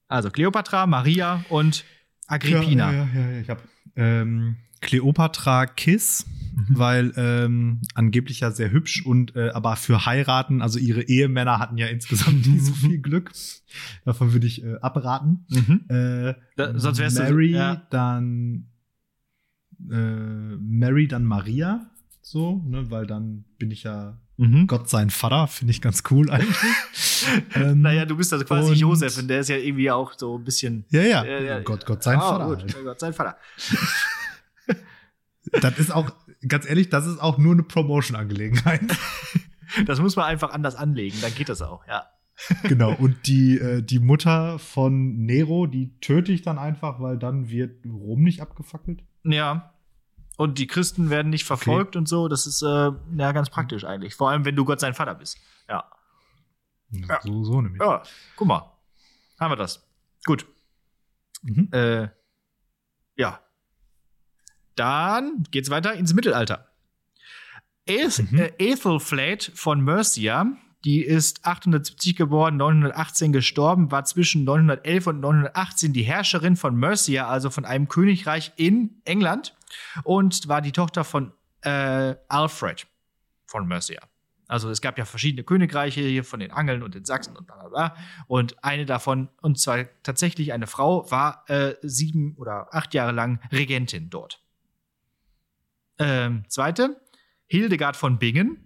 [0.08, 1.86] Also Kleopatra, Maria und
[2.28, 2.92] Agrippina.
[2.92, 3.64] Ja, ja, ja, ja ich hab
[3.96, 6.26] ähm, Kleopatra Kiss,
[6.70, 11.78] weil ähm, angeblich ja sehr hübsch und äh, aber für heiraten, also ihre Ehemänner hatten
[11.78, 13.32] ja insgesamt nicht so viel Glück.
[14.04, 15.46] Davon würde ich äh, abraten.
[15.50, 15.86] Mhm.
[15.90, 17.78] Äh, Da- sonst wärst du- Mary, ja.
[17.90, 18.68] dann
[19.90, 21.90] äh, Mary, dann Maria,
[22.28, 24.68] so, ne, weil dann bin ich ja Mhm.
[24.68, 26.58] Gott sein Vater, finde ich ganz cool eigentlich.
[27.56, 30.38] ähm, Naja, du bist also quasi und- Josef und der ist ja irgendwie auch so
[30.38, 30.84] ein bisschen.
[30.90, 32.46] ja, ja, Äh, ja, Gott, Gott sein Ah, Vater.
[32.48, 32.74] gut.
[32.76, 32.84] Halt.
[32.84, 33.38] Gott sein Vater.
[35.62, 36.12] Das ist auch,
[36.48, 38.82] ganz ehrlich, das ist auch nur eine Promotion-Angelegenheit.
[39.86, 42.06] Das muss man einfach anders anlegen, dann geht das auch, ja.
[42.64, 42.94] genau.
[42.94, 47.86] Und die, äh, die Mutter von Nero, die töte ich dann einfach, weil dann wird
[47.86, 49.04] Rom nicht abgefackelt.
[49.24, 49.74] Ja.
[50.38, 52.28] Und die Christen werden nicht verfolgt und so.
[52.28, 54.16] Das ist äh, ja ganz praktisch eigentlich.
[54.16, 55.38] Vor allem, wenn du Gott sein Vater bist.
[55.70, 55.86] Ja.
[56.92, 57.20] Ja.
[57.24, 57.82] So, so nämlich.
[57.82, 58.04] Ja,
[58.36, 58.72] guck mal.
[59.40, 59.86] Haben wir das.
[60.26, 60.46] Gut.
[61.42, 61.70] Mhm.
[61.72, 62.10] Äh,
[63.16, 63.40] ja.
[64.76, 66.68] Dann geht's weiter ins Mittelalter.
[67.86, 68.40] Eth Mhm.
[68.40, 70.46] äh, Ethelflaed von Mercia,
[70.84, 77.28] Die ist 870 geboren, 918 gestorben, war zwischen 911 und 918 die Herrscherin von Mercia,
[77.28, 79.56] also von einem Königreich in England,
[80.04, 82.88] und war die Tochter von äh, Alfred
[83.46, 84.02] von Mercia.
[84.48, 87.56] Also es gab ja verschiedene Königreiche hier von den Angeln und den Sachsen und bla
[87.56, 87.96] bla bla.
[88.28, 93.40] Und eine davon, und zwar tatsächlich eine Frau, war äh, sieben oder acht Jahre lang
[93.52, 94.44] Regentin dort.
[95.98, 97.02] Ähm, zweite,
[97.48, 98.62] Hildegard von Bingen.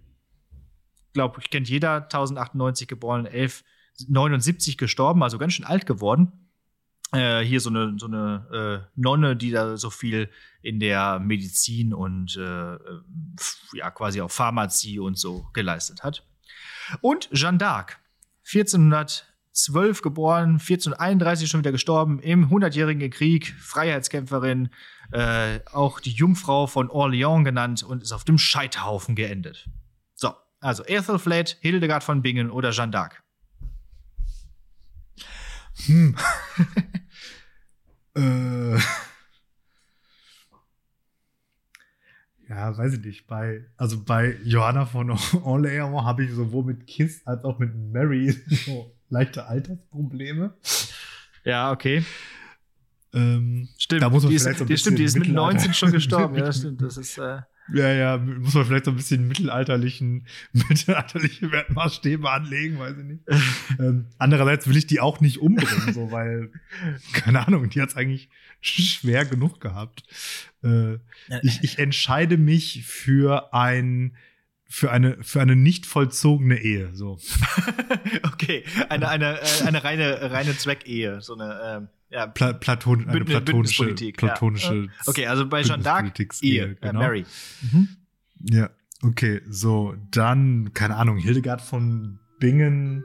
[1.12, 6.49] Glaube ich, kennt jeder, 1098 geboren, 1179 gestorben, also ganz schön alt geworden.
[7.12, 10.30] Äh, hier so eine, so eine äh, Nonne, die da so viel
[10.62, 12.76] in der Medizin und äh,
[13.74, 16.24] ja, quasi auch Pharmazie und so geleistet hat.
[17.00, 17.96] Und Jeanne d'Arc,
[18.46, 24.70] 1412 geboren, 1431 schon wieder gestorben, im Hundertjährigen Krieg, Freiheitskämpferin,
[25.10, 29.68] äh, auch die Jungfrau von Orléans genannt und ist auf dem Scheiterhaufen geendet.
[30.14, 33.14] So, also Ethelflaed, Hildegard von Bingen oder Jeanne d'Arc.
[35.86, 36.16] Hm.
[38.16, 38.78] äh.
[42.48, 43.26] Ja, weiß ich nicht.
[43.28, 45.10] Bei, also bei Johanna von
[45.44, 48.32] Orleans habe ich sowohl mit Kiss als auch mit Mary
[48.66, 50.54] so leichte Altersprobleme.
[51.44, 52.04] Ja, okay.
[53.12, 55.28] Ähm, stimmt, da muss man die vielleicht ist, so ein die, stimmt, die ist mit
[55.28, 56.36] Mittelalter- 19 schon gestorben.
[56.36, 56.82] ja, stimmt.
[56.82, 57.40] Das ist, äh,
[57.72, 63.22] Ja, ja, muss man vielleicht so ein bisschen mittelalterlichen, mittelalterliche Wertmaßstäbe anlegen, weiß ich nicht.
[63.78, 66.50] ähm, andererseits will ich die auch nicht umbringen, so, weil,
[67.12, 68.28] keine Ahnung, die hat's eigentlich
[68.60, 70.02] schwer genug gehabt.
[70.62, 70.94] Äh,
[71.42, 74.16] ich, ich entscheide mich für ein,
[74.72, 77.18] für eine, für eine nicht vollzogene Ehe, so.
[78.32, 81.20] okay, eine, eine, äh, eine reine, reine Zweckehe.
[81.20, 84.74] So eine, ähm, ja, Pla Platon, eine Bündnis- platonische, Bündnispolitik, platonische.
[84.84, 84.88] ja.
[85.06, 87.00] Okay, also bei Jeanne d'Arc, äh, genau.
[87.00, 87.26] Mary.
[88.48, 88.70] Ja,
[89.02, 93.02] okay, so, dann, keine Ahnung, Hildegard von Bingen,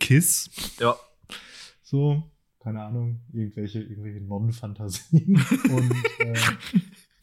[0.00, 0.50] Kiss,
[0.80, 0.96] Ja.
[1.82, 5.36] so, keine Ahnung, irgendwelche, irgendwelche Nonnenfantasien.
[5.70, 6.34] Und äh,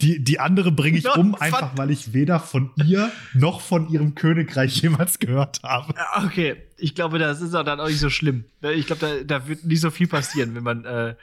[0.01, 4.15] die, die andere bringe ich um, einfach weil ich weder von ihr noch von ihrem
[4.15, 5.93] Königreich jemals gehört habe.
[6.25, 8.45] Okay, ich glaube, das ist auch dann auch nicht so schlimm.
[8.61, 11.15] Ich glaube, da, da wird nicht so viel passieren, wenn man äh,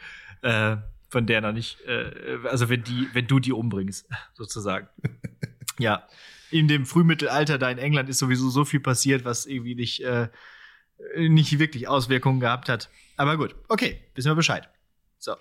[0.42, 0.76] äh,
[1.08, 4.88] von der noch nicht, äh, also wenn die, wenn du die umbringst, sozusagen.
[5.78, 6.06] ja,
[6.50, 10.28] in dem Frühmittelalter da in England ist sowieso so viel passiert, was irgendwie nicht, äh,
[11.16, 12.88] nicht wirklich Auswirkungen gehabt hat.
[13.16, 14.68] Aber gut, okay, wissen wir Bescheid.
[15.18, 15.34] So.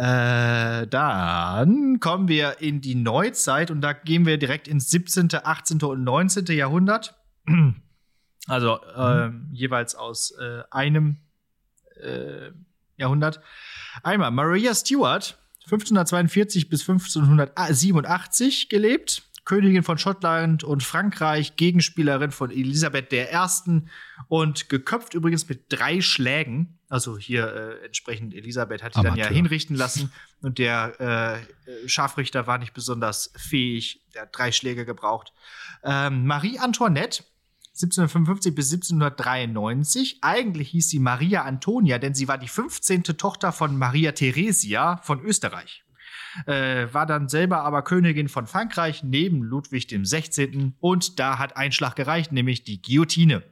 [0.00, 5.82] Äh, dann kommen wir in die Neuzeit und da gehen wir direkt ins 17., 18.
[5.82, 6.46] und 19.
[6.46, 7.14] Jahrhundert.
[8.46, 11.18] Also äh, jeweils aus äh, einem
[12.02, 12.50] äh,
[12.96, 13.40] Jahrhundert.
[14.02, 19.22] Einmal Maria Stuart, 1542 bis 1587 gelebt.
[19.50, 23.82] Königin von Schottland und Frankreich, Gegenspielerin von Elisabeth I.
[24.28, 26.78] und geköpft übrigens mit drei Schlägen.
[26.88, 32.46] Also hier äh, entsprechend Elisabeth hat die dann ja hinrichten lassen und der äh, Scharfrichter
[32.46, 34.06] war nicht besonders fähig.
[34.14, 35.32] Der hat drei Schläge gebraucht.
[35.82, 37.24] Ähm, Marie Antoinette
[37.70, 40.18] 1755 bis 1793.
[40.22, 43.02] Eigentlich hieß sie Maria Antonia, denn sie war die 15.
[43.02, 45.82] Tochter von Maria Theresia von Österreich.
[46.46, 50.74] Äh, war dann selber aber Königin von Frankreich neben Ludwig dem 16.
[50.80, 53.42] Und da hat ein Schlag gereicht, nämlich die Guillotine.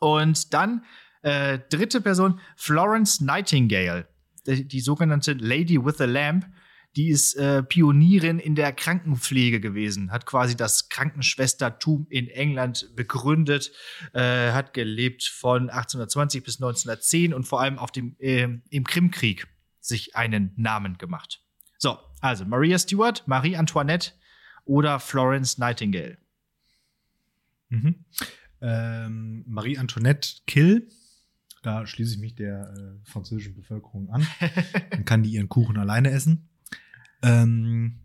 [0.00, 0.82] Und dann
[1.22, 4.08] äh, dritte Person, Florence Nightingale,
[4.46, 6.46] die, die sogenannte Lady with the Lamp.
[6.96, 13.70] Die ist äh, Pionierin in der Krankenpflege gewesen, hat quasi das Krankenschwestertum in England begründet,
[14.12, 19.46] äh, hat gelebt von 1820 bis 1910 und vor allem auf dem, äh, im Krimkrieg
[19.78, 21.40] sich einen Namen gemacht.
[21.80, 24.12] So, also Maria Stuart, Marie Antoinette
[24.66, 26.18] oder Florence Nightingale.
[27.70, 28.04] Mhm.
[28.60, 30.88] Ähm, Marie Antoinette Kill.
[31.62, 34.26] Da schließe ich mich der äh, französischen Bevölkerung an.
[34.90, 36.48] Dann kann die ihren Kuchen alleine essen.
[37.22, 38.00] Ähm,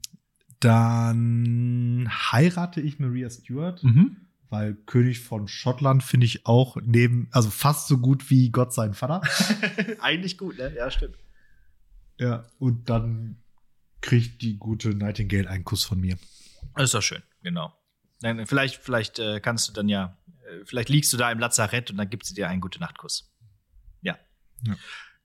[0.61, 4.17] dann heirate ich Maria Stuart, Mhm.
[4.49, 8.93] weil König von Schottland finde ich auch neben, also fast so gut wie Gott sein
[8.93, 9.21] Vater.
[10.01, 10.73] Eigentlich gut, ne?
[10.76, 11.17] Ja, stimmt.
[12.19, 13.38] ja, und dann
[14.06, 16.18] kriegt die gute Nightingale einen Kuss von mir.
[16.76, 17.74] Das ist doch schön, genau.
[18.22, 21.91] Dann, vielleicht vielleicht äh, kannst du dann ja, äh, vielleicht liegst du da im Lazarett
[21.91, 23.32] und dann gibt sie dir einen gute Nachtkuss.
[24.01, 24.18] Ja.
[24.64, 24.76] Ja.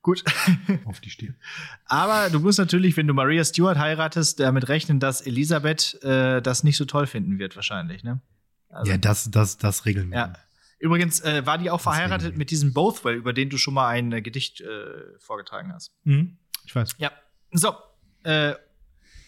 [0.03, 0.24] Gut.
[0.87, 1.37] Auf die Stirn.
[1.85, 6.64] Aber du musst natürlich, wenn du Maria Stuart heiratest, damit rechnen, dass Elisabeth äh, das
[6.64, 8.22] nicht so toll finden wird, wahrscheinlich, ne?
[8.70, 10.16] Also, ja, das, das, das regeln wir.
[10.16, 10.33] ja.
[10.78, 13.89] Übrigens äh, war die auch Das verheiratet mit diesem Bothwell, über den du schon mal
[13.89, 15.93] ein äh, Gedicht äh, vorgetragen hast.
[16.05, 16.39] Mhm.
[16.64, 16.95] Ich weiß.
[16.97, 17.12] Ja.
[17.53, 17.74] So,
[18.22, 18.55] äh,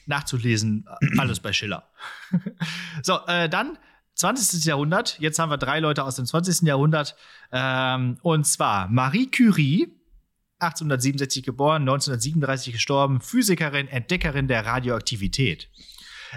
[0.07, 0.87] nachzulesen,
[1.19, 1.91] alles bei Schiller.
[3.03, 3.79] so, äh, dann
[4.15, 4.65] 20.
[4.65, 5.19] Jahrhundert.
[5.19, 6.63] Jetzt haben wir drei Leute aus dem 20.
[6.63, 7.17] Jahrhundert.
[7.51, 9.89] Ähm, und zwar Marie Curie,
[10.59, 15.71] 1867 geboren, 1937 gestorben, Physikerin, Entdeckerin der Radioaktivität.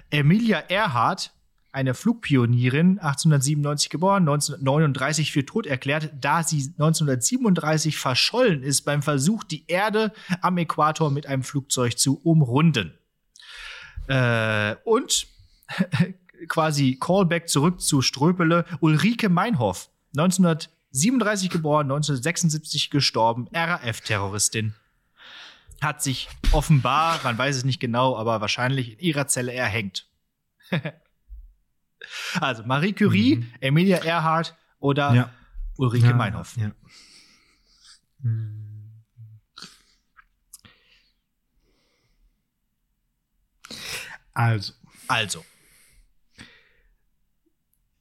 [0.10, 1.32] Emilia Earhart,
[1.72, 9.44] eine Flugpionierin, 1897 geboren, 1939 für tot erklärt, da sie 1937 verschollen ist beim Versuch,
[9.44, 10.12] die Erde
[10.42, 12.98] am Äquator mit einem Flugzeug zu umrunden.
[14.08, 15.28] Äh, und
[16.48, 24.74] quasi Callback zurück zu Ströpele, Ulrike Meinhoff, 1937 geboren, 1976 gestorben, RAF-Terroristin.
[25.82, 30.08] Hat sich offenbar, man weiß es nicht genau, aber wahrscheinlich in ihrer Zelle erhängt.
[32.40, 33.50] also Marie Curie, mhm.
[33.60, 35.30] Emilia Earhart oder ja.
[35.78, 36.56] Ulrike ja, Meinhoff.
[36.58, 36.72] Ja.
[44.36, 44.74] Also.
[45.08, 45.44] Also.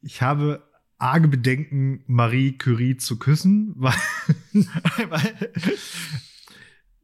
[0.02, 0.68] Ich habe
[0.98, 5.52] arge Bedenken, Marie Curie zu küssen, weil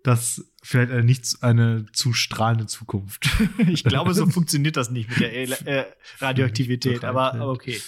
[0.03, 3.29] das vielleicht eine, nicht eine zu strahlende Zukunft.
[3.59, 5.87] ich glaube, so funktioniert das nicht mit der äh,
[6.19, 7.81] Radioaktivität, aber, aber okay.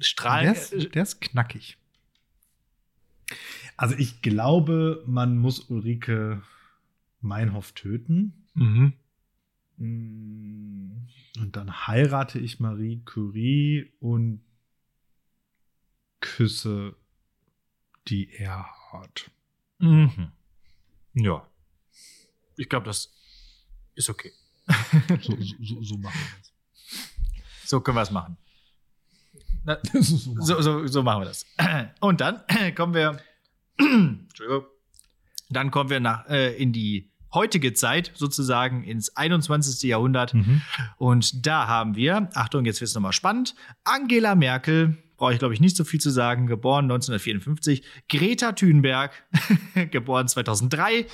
[0.00, 0.54] Strahlen.
[0.54, 1.78] Der ist, der ist knackig.
[3.76, 6.42] Also ich glaube, man muss Ulrike
[7.20, 8.46] Meinhoff töten.
[8.54, 8.92] Mhm.
[9.76, 11.08] Mm,
[11.38, 14.42] und dann heirate ich Marie Curie und
[16.20, 16.94] küsse
[18.08, 19.30] die Erhard.
[19.78, 20.32] Mhm.
[21.14, 21.46] Ja.
[22.56, 23.12] Ich glaube, das
[23.94, 24.32] ist okay.
[25.20, 26.52] so, so, so, machen wir das.
[27.64, 28.36] So können wir es machen.
[29.64, 31.46] Na, so, so, so, machen wir das.
[32.00, 32.42] Und dann
[32.74, 33.20] kommen wir.
[33.78, 34.64] Entschuldigung.
[35.50, 39.88] Dann kommen wir nach, äh, in die heutige Zeit, sozusagen ins 21.
[39.88, 40.34] Jahrhundert.
[40.34, 40.62] Mhm.
[40.98, 43.54] Und da haben wir, Achtung, jetzt wird es nochmal spannend,
[43.84, 49.12] Angela Merkel, brauche ich glaube ich nicht so viel zu sagen, geboren 1954, Greta Thunberg,
[49.90, 51.06] geboren 2003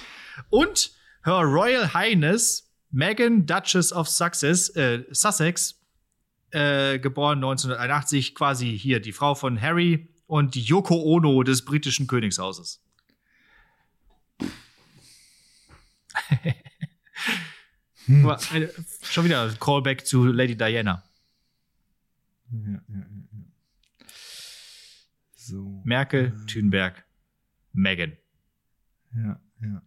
[0.50, 0.92] und
[1.24, 5.78] Her Royal Highness Meghan Duchess of Sussex, äh, Sussex
[6.50, 12.80] äh, geboren 1981, quasi hier die Frau von Harry und Yoko Ono des britischen Königshauses.
[18.04, 18.36] hm.
[19.02, 21.02] Schon wieder Callback zu Lady Diana.
[22.52, 23.06] Ja, ja, ja.
[25.34, 25.82] So.
[25.84, 26.46] Merkel, äh.
[26.46, 27.04] Thünberg,
[27.72, 28.16] Megan.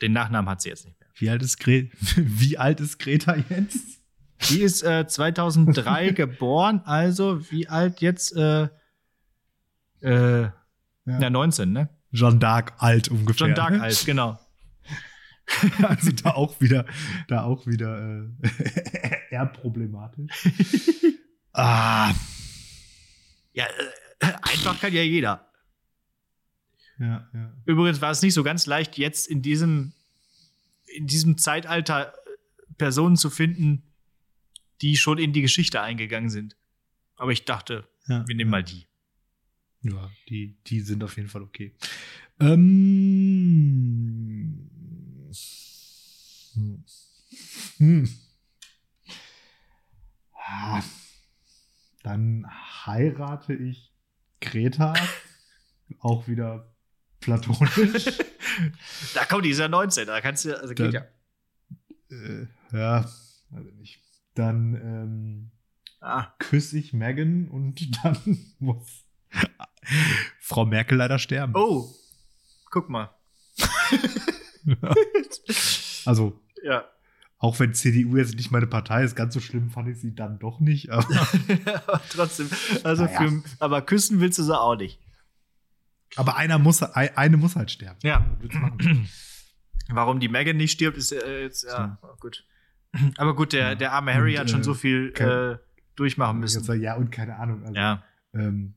[0.02, 1.10] Den Nachnamen hat sie jetzt nicht mehr.
[1.16, 4.02] Wie alt ist, Gre wie alt ist Greta jetzt?
[4.50, 8.36] Die ist äh, 2003 geboren, also wie alt jetzt?
[8.36, 8.70] Äh,
[10.02, 10.52] äh, ja.
[11.06, 11.89] ja, 19, ne?
[12.12, 13.47] Jeanne d'Arc alt ungefähr.
[13.47, 14.39] Jeanne d'Arc alt, genau.
[15.84, 16.86] also da auch wieder,
[17.28, 20.32] da auch wieder äh, eher problematisch.
[21.54, 22.14] ah.
[23.54, 23.66] Ja,
[24.20, 25.47] äh, einfach kann ja jeder.
[26.99, 27.54] Ja, ja.
[27.66, 29.93] Übrigens war es nicht so ganz leicht, jetzt in diesem,
[30.86, 32.14] in diesem Zeitalter
[32.78, 33.84] Personen zu finden,
[34.82, 36.56] die schon in die Geschichte eingegangen sind.
[37.16, 38.88] Aber ich dachte, ja, wir nehmen mal die.
[39.84, 41.76] Ja, die, die sind auf jeden Fall okay.
[42.40, 42.92] Ähm,
[46.54, 46.84] hm.
[47.78, 48.10] Hm.
[50.36, 50.84] Ah,
[52.04, 52.46] dann
[52.86, 53.92] heirate ich
[54.40, 54.94] Greta.
[56.00, 56.72] Auch wieder
[57.20, 58.06] platonisch.
[59.14, 61.06] da kommt dieser 19, da kannst du, also geht dann,
[62.10, 62.18] ja.
[62.18, 63.10] Äh, ja,
[63.52, 64.02] also nicht.
[64.36, 65.52] Dann ähm,
[66.00, 66.34] ah.
[66.40, 68.18] küsse ich Megan und dann
[68.60, 69.06] muss
[70.40, 71.54] Frau Merkel leider sterben.
[71.56, 71.90] Oh,
[72.70, 73.10] guck mal.
[74.66, 74.76] ja.
[76.04, 76.86] Also, ja.
[77.38, 80.40] auch wenn CDU jetzt nicht meine Partei ist, ganz so schlimm fand ich sie dann
[80.40, 80.90] doch nicht.
[80.90, 81.06] Aber,
[81.86, 82.50] aber trotzdem,
[82.84, 83.30] also naja.
[83.30, 85.00] für, aber küssen willst du sie auch nicht.
[86.16, 88.00] Aber einer muss, eine muss halt sterben.
[88.02, 88.26] Ja.
[89.90, 92.08] Warum die Megan nicht stirbt, ist äh, jetzt, ja, so.
[92.20, 92.46] gut.
[93.18, 95.58] Aber gut, der, der arme Harry und, hat schon äh, so viel äh,
[95.96, 96.82] durchmachen müssen.
[96.82, 97.62] Ja, und keine Ahnung.
[97.62, 98.04] Also, ja.
[98.34, 98.74] Ähm,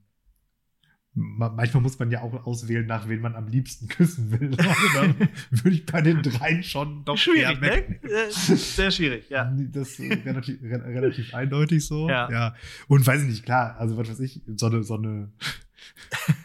[1.14, 4.50] manchmal muss man ja auch auswählen, nach wen man am liebsten küssen will.
[4.64, 7.84] Also dann würde ich bei den dreien schon doch schwierig, ne?
[8.30, 9.44] Sehr schwierig, ja.
[9.72, 12.08] Das ist relativ, relativ eindeutig so.
[12.08, 12.30] Ja.
[12.30, 12.54] ja.
[12.88, 15.30] Und weiß ich nicht, klar, also was weiß ich, so eine, so eine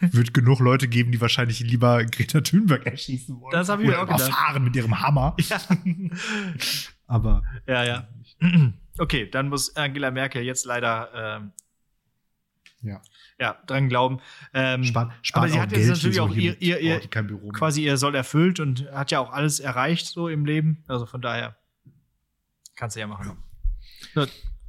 [0.00, 3.52] wird genug Leute geben, die wahrscheinlich lieber Greta Thunberg erschießen wollen.
[3.52, 4.30] Das habe ich mir auch gedacht.
[4.30, 5.36] fahren mit ihrem Hammer.
[5.38, 5.60] Ja.
[7.06, 7.42] Aber.
[7.66, 8.08] Ja, ja.
[8.98, 11.52] Okay, dann muss Angela Merkel jetzt leider ähm,
[12.82, 13.00] ja.
[13.40, 14.20] Ja, dran glauben.
[14.52, 17.00] Ähm, spart aber sie hat jetzt natürlich auch ihr, ihr, ihr
[17.54, 20.84] quasi ihr Soll erfüllt und hat ja auch alles erreicht so im Leben.
[20.86, 21.56] Also von daher
[22.76, 23.36] Kannst du ja machen.
[24.14, 24.26] So,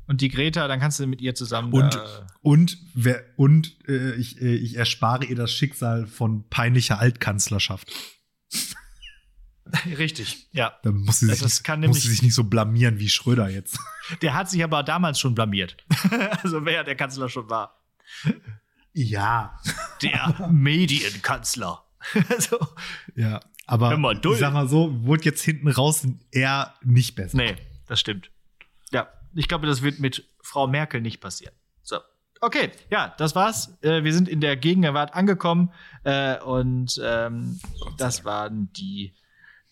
[0.08, 1.72] und die Greta, dann kannst du mit ihr zusammen.
[1.72, 7.00] Und, da- und, wer, und äh, ich, äh, ich erspare ihr das Schicksal von peinlicher
[7.00, 7.90] Altkanzlerschaft.
[9.98, 10.74] richtig, ja.
[10.84, 13.50] Da muss sie, Das sich, ist- kann muss sie sich nicht so blamieren wie Schröder
[13.50, 13.80] jetzt.
[14.22, 15.78] Der hat sich aber damals schon blamiert.
[16.44, 17.78] also wer der Kanzler schon war.
[18.94, 19.60] Ja.
[20.02, 21.84] Der Medienkanzler.
[22.40, 22.58] so.
[23.16, 23.40] Ja.
[23.68, 27.38] Aber mal, ich sag mal so, wurde jetzt hinten raus eher nicht besser.
[27.38, 27.56] Nee,
[27.88, 28.32] das stimmt.
[28.92, 31.54] Ja, ich glaube, das wird mit Frau Merkel nicht passieren.
[31.82, 32.00] So.
[32.42, 33.78] Okay, ja, das war's.
[33.82, 35.72] Äh, wir sind in der Gegenwart angekommen
[36.04, 37.60] äh, und ähm,
[37.98, 39.14] das waren die,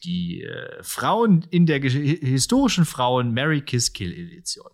[0.04, 4.72] die äh, Frauen in der historischen Frauen Mary Kiss Kill Edition.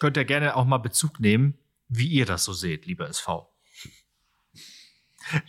[0.00, 3.51] Könnt ihr gerne auch mal Bezug nehmen, wie ihr das so seht, lieber SV.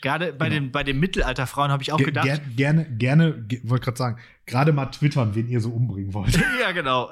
[0.02, 2.26] Gerade bei, den, bei den Mittelalterfrauen habe ich auch Ge gedacht.
[2.26, 6.40] ger gerne, gerne, ge wollte gerade sagen, gerade mal twittern, wen ihr so umbringen wollt.
[6.60, 7.12] Ja, genau.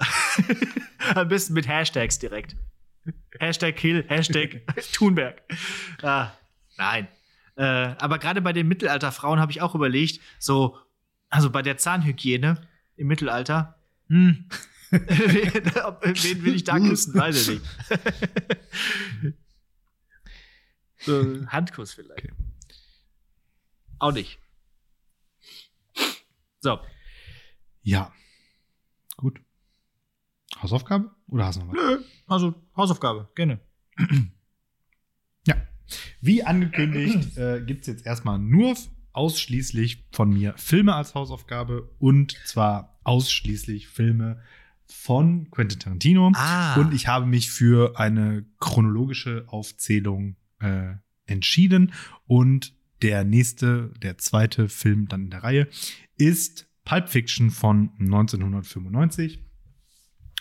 [1.16, 2.55] Am besten mit Hashtags direkt.
[3.39, 4.62] Hashtag Kill, Hashtag
[4.93, 5.41] Thunberg.
[6.01, 6.32] Ah,
[6.78, 7.07] nein.
[7.55, 10.78] Äh, aber gerade bei den Mittelalterfrauen habe ich auch überlegt, so,
[11.30, 12.62] also bei der Zahnhygiene
[12.95, 14.45] im Mittelalter, hm,
[14.91, 17.66] wen will ich da küssen, weiß ich nicht.
[20.99, 22.26] so, Handkuss vielleicht.
[22.26, 22.34] Okay.
[24.02, 24.39] Auch nicht.
[26.60, 26.80] So,
[27.84, 28.12] Ja.
[29.16, 29.39] Gut.
[30.60, 31.12] Hausaufgabe?
[31.28, 31.76] Oder hast du noch was?
[31.76, 33.60] Nö, also Hausaufgabe, gerne.
[35.47, 35.56] Ja.
[36.20, 38.76] Wie angekündigt, äh, gibt es jetzt erstmal nur
[39.14, 44.41] ausschließlich von mir Filme als Hausaufgabe und zwar ausschließlich Filme
[44.86, 46.32] von Quentin Tarantino.
[46.36, 46.76] Ah.
[46.80, 50.93] Und ich habe mich für eine chronologische Aufzählung äh,
[51.26, 51.93] entschieden.
[52.28, 55.68] Und der nächste, der zweite Film dann in der Reihe
[56.18, 59.39] ist Pulp Fiction von 1995.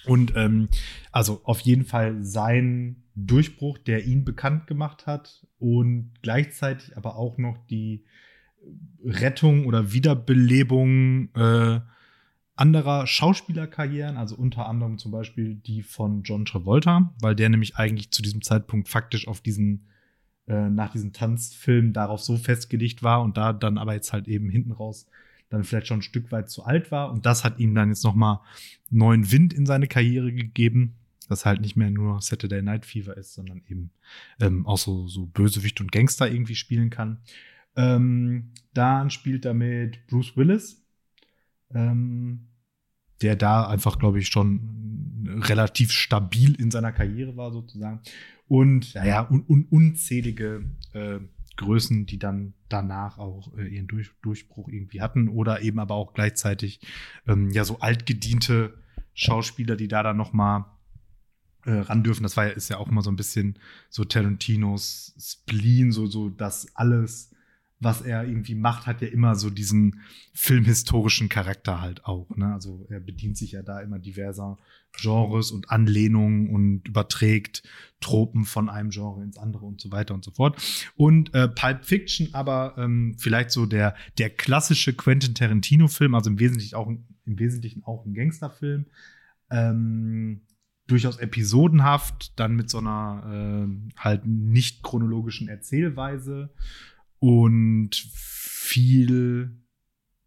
[0.06, 0.68] Und ähm,
[1.12, 7.36] also auf jeden Fall sein Durchbruch, der ihn bekannt gemacht hat und gleichzeitig aber auch
[7.36, 8.04] noch die
[9.04, 11.80] Rettung oder Wiederbelebung äh,
[12.56, 18.11] anderer Schauspielerkarrieren, also unter anderem zum Beispiel die von John Travolta, weil der nämlich eigentlich
[18.11, 19.86] zu diesem Zeitpunkt faktisch auf diesen
[20.51, 24.51] äh, nach diesem Tanzfilm darauf so festgelegt war und da dann aber jetzt halt eben
[24.51, 25.07] hinten raus
[25.48, 28.03] dann vielleicht schon ein Stück weit zu alt war und das hat ihm dann jetzt
[28.03, 28.42] noch mal
[28.90, 30.96] neuen Wind in seine Karriere gegeben,
[31.28, 33.90] dass halt nicht mehr nur Saturday Night Fever ist, sondern eben
[34.40, 37.18] ähm, auch so, so Bösewicht und Gangster irgendwie spielen kann.
[37.76, 40.84] Ähm, dann spielt er mit Bruce Willis,
[41.72, 42.48] ähm,
[43.22, 48.00] der da einfach, glaube ich, schon relativ stabil in seiner Karriere war, sozusagen.
[48.48, 51.20] Und naja, un un unzählige äh,
[51.56, 56.14] Größen, die dann danach auch äh, ihren Durch Durchbruch irgendwie hatten oder eben aber auch
[56.14, 56.80] gleichzeitig
[57.28, 58.74] ähm, ja so altgediente
[59.14, 60.66] Schauspieler, die da dann noch mal
[61.64, 62.22] äh, ran dürfen.
[62.22, 63.58] Das war ja, ist ja auch immer so ein bisschen
[63.88, 67.32] so Tarantinos Spleen, so, so das alles,
[67.80, 70.02] was er irgendwie macht, hat ja immer so diesen
[70.34, 72.28] filmhistorischen Charakter halt auch.
[72.36, 72.52] Ne?
[72.52, 74.58] Also er bedient sich ja da immer diverser
[74.92, 77.62] Genres und Anlehnungen und überträgt
[78.00, 80.60] Tropen von einem Genre ins andere und so weiter und so fort.
[80.94, 86.38] Und äh, Pulp Fiction aber ähm, vielleicht so der, der klassische Quentin Tarantino-Film, also im
[86.38, 88.86] Wesentlichen auch, im Wesentlichen auch ein Gangsterfilm.
[89.50, 90.42] Ähm,
[90.86, 96.50] durchaus episodenhaft, dann mit so einer äh, halt nicht chronologischen Erzählweise
[97.20, 99.52] und viel,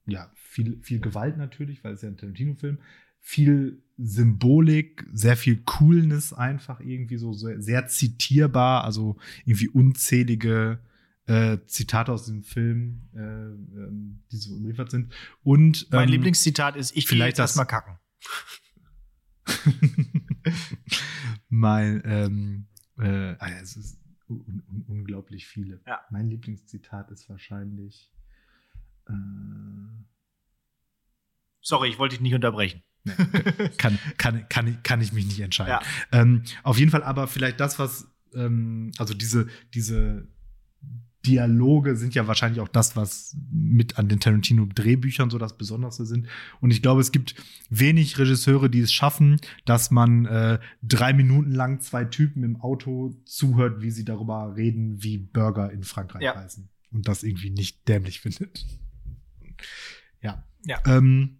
[0.05, 2.77] ja, viel, viel Gewalt natürlich, weil es ja ein Tarantino-Film,
[3.19, 10.79] viel Symbolik, sehr viel Coolness einfach irgendwie so sehr, sehr zitierbar, also irgendwie unzählige
[11.25, 15.13] äh, Zitate aus dem Film, äh, ähm, die so überliefert sind.
[15.41, 17.97] Und Mein ähm, Lieblingszitat ist, ich vielleicht das- erstmal kacken.
[21.49, 22.65] mein, ähm,
[22.99, 23.99] äh, ja, es ist
[24.47, 25.81] un un unglaublich viele.
[25.87, 26.01] Ja.
[26.09, 28.11] Mein Lieblingszitat ist wahrscheinlich.
[29.07, 29.13] Äh,
[31.61, 32.83] Sorry, ich wollte dich nicht unterbrechen.
[33.77, 35.79] kann, kann, kann, ich- kann ich mich nicht entscheiden.
[36.11, 36.21] Ja.
[36.21, 40.27] Ähm, auf jeden Fall aber vielleicht das, was, ähm, also diese, diese
[41.25, 46.27] Dialoge sind ja wahrscheinlich auch das, was mit an den Tarantino-Drehbüchern so das Besonderste sind.
[46.59, 47.35] Und ich glaube, es gibt
[47.69, 53.15] wenig Regisseure, die es schaffen, dass man äh, drei Minuten lang zwei Typen im Auto
[53.25, 56.35] zuhört, wie sie darüber reden, wie Burger in Frankreich Ja.
[56.35, 56.69] heißen.
[56.91, 58.65] Und das irgendwie nicht dämlich findet.
[60.21, 60.43] Ja.
[60.65, 60.81] Ja.
[60.85, 61.37] Ähm,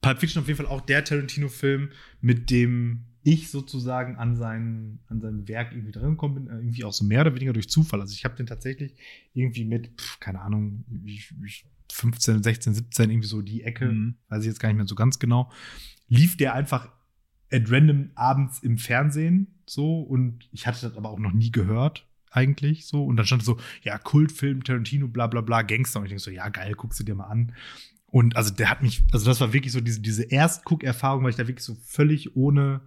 [0.00, 5.20] Pulp Fiction auf jeden Fall auch der Tarantino-Film, mit dem ich sozusagen an sein, an
[5.20, 8.00] sein Werk irgendwie dran gekommen bin, äh, irgendwie auch so mehr oder weniger durch Zufall.
[8.00, 8.94] Also ich habe den tatsächlich
[9.34, 14.14] irgendwie mit, pf, keine Ahnung, ich, ich 15, 16, 17, irgendwie so die Ecke, Mhm.
[14.28, 15.50] weiß ich jetzt gar nicht mehr so ganz genau,
[16.08, 16.90] lief der einfach
[17.52, 22.06] at random abends im Fernsehen so und ich hatte das aber auch noch nie gehört
[22.30, 26.10] eigentlich so und dann stand so ja Kultfilm Tarantino bla bla bla Gangster und ich
[26.10, 27.52] denke so ja geil guckst du dir mal an
[28.06, 31.36] und also der hat mich also das war wirklich so diese diese Erstguckerfahrung weil ich
[31.36, 32.80] da wirklich so völlig ohne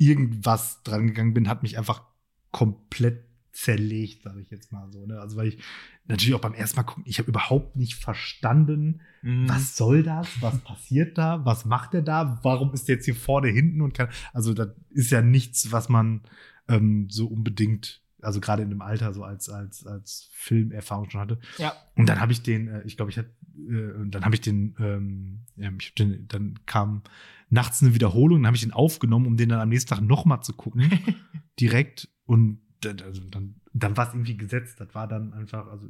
[0.00, 2.02] irgendwas dran gegangen bin hat mich einfach
[2.50, 5.58] komplett zerlegt sage ich jetzt mal so ne also weil ich
[6.06, 9.48] natürlich auch beim ersten Mal gucken ich habe überhaupt nicht verstanden Mhm.
[9.48, 10.28] was soll das?
[10.40, 11.44] Was passiert da?
[11.44, 12.40] Was macht er da?
[12.42, 14.08] Warum ist er jetzt hier vorne, hinten und kann.
[14.32, 16.22] Also, das ist ja nichts, was man
[16.68, 21.38] ähm, so unbedingt, also gerade in dem Alter, so als, als, als Filmerfahrung schon hatte.
[21.58, 21.74] Ja.
[21.96, 24.74] Und dann habe ich den, äh, ich glaube, ich hatte, äh, dann habe ich den,
[24.78, 27.02] ähm, ja, ich hab den, dann kam
[27.50, 30.42] nachts eine Wiederholung, dann habe ich den aufgenommen, um den dann am nächsten Tag nochmal
[30.42, 30.90] zu gucken.
[31.60, 32.08] direkt.
[32.24, 34.80] Und dann, also dann, dann war es irgendwie gesetzt.
[34.80, 35.88] Das war dann einfach, also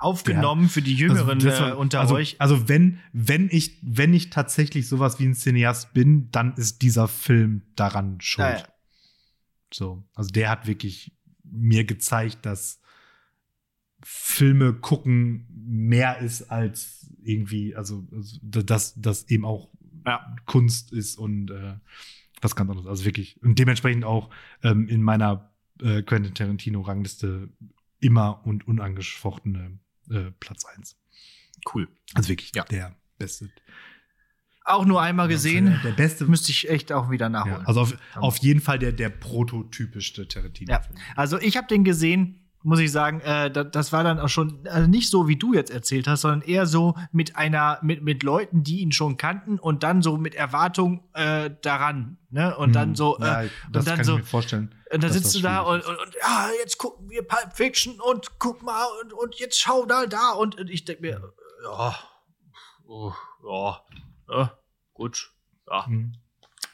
[0.00, 2.40] Aufgenommen für die Jüngeren also war- äh, unter also, euch.
[2.40, 7.08] Also wenn, wenn ich, wenn ich tatsächlich sowas wie ein Cineast bin, dann ist dieser
[7.08, 8.46] Film daran schuld.
[8.46, 8.68] Ja, ja.
[9.74, 12.80] So, also der hat wirklich mir gezeigt, dass
[14.04, 19.68] Filme gucken mehr ist als irgendwie, also, also dass das eben auch
[20.06, 20.36] Ja.
[20.46, 21.74] Kunst ist und äh,
[22.40, 22.86] was ganz anderes.
[22.88, 24.30] Also wirklich und dementsprechend auch
[24.62, 27.48] ähm, in meiner äh, Quentin Tarantino Rangliste
[28.00, 29.78] immer und unangefochtene
[30.10, 30.96] äh, Platz 1.
[31.74, 31.88] Cool.
[32.14, 32.64] Also wirklich Ja.
[32.64, 33.50] der beste.
[34.64, 35.80] Auch nur einmal gesehen.
[35.82, 36.26] Der beste.
[36.26, 37.60] Müsste ich echt auch wieder nachholen.
[37.62, 40.72] ja, also auf, auf jeden Fall der, der prototypischste Tarantino.
[40.72, 40.82] Ja.
[41.16, 44.66] Also ich habe den gesehen, muss ich sagen, äh, da, das war dann auch schon
[44.68, 48.22] also nicht so, wie du jetzt erzählt hast, sondern eher so mit einer, mit, mit
[48.22, 52.18] Leuten, die ihn schon kannten und dann so mit Erwartung äh, daran.
[52.30, 52.56] Ne?
[52.56, 53.24] Und dann so, Hm.
[53.24, 54.74] ja, äh, das und dann kann so, ich mir vorstellen.
[54.92, 58.00] und dann sitzt das du da und, und, und ja, jetzt gucken wir Pulp Fiction
[58.00, 61.32] und guck mal und, und jetzt schau da, da und, und ich denke mir,
[61.64, 61.96] ja,
[62.86, 63.12] oh,
[63.48, 63.80] ja,
[64.30, 64.58] ja,
[64.94, 65.30] gut,
[65.70, 65.86] ja.
[65.86, 66.12] Hm.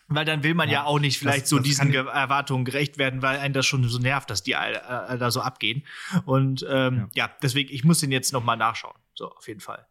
[0.08, 2.64] Weil dann will man ja, Ja, auch nicht vielleicht das- so das diesen Ge- Erwartungen
[2.64, 5.84] gerecht werden, weil einen das schon so nervt, dass die äh, da so abgehen.
[6.26, 7.30] Und ähm, ja.
[7.42, 8.96] deswegen, ich muss den jetzt noch mal nachschauen.
[9.14, 9.86] So, auf jeden Fall.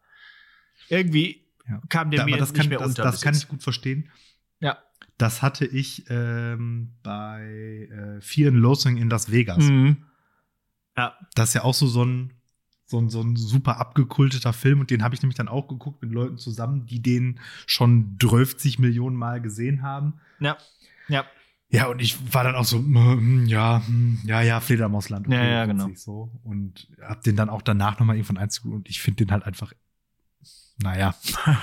[0.88, 1.80] Irgendwie Ja.
[1.88, 3.02] kam der Da- mir aber das nicht kann, mehr das, unter.
[3.02, 4.10] das kann ich gut verstehen.
[4.60, 4.78] Ja.
[5.18, 9.64] Das hatte ich ähm, bei äh, Fear and Loathing in Las Vegas.
[9.64, 10.04] Mhm.
[10.96, 11.16] Ja.
[11.34, 12.32] Das ist ja auch so, so ein
[12.94, 16.00] so ein, so ein super abgekulteter Film und den habe ich nämlich dann auch geguckt
[16.02, 20.14] mit Leuten zusammen, die den schon 12 Millionen Mal gesehen haben.
[20.38, 20.56] Ja.
[21.08, 21.24] Ja.
[21.70, 25.26] Ja, und ich war dann auch so, hm, ja, hm, ja, ja, Fledermausland.
[25.28, 25.94] Ja, ja, witzig genau.
[25.96, 26.30] So.
[26.44, 29.72] Und hab den dann auch danach nochmal irgendwann einzugucken und ich finde den halt einfach,
[30.78, 31.16] naja,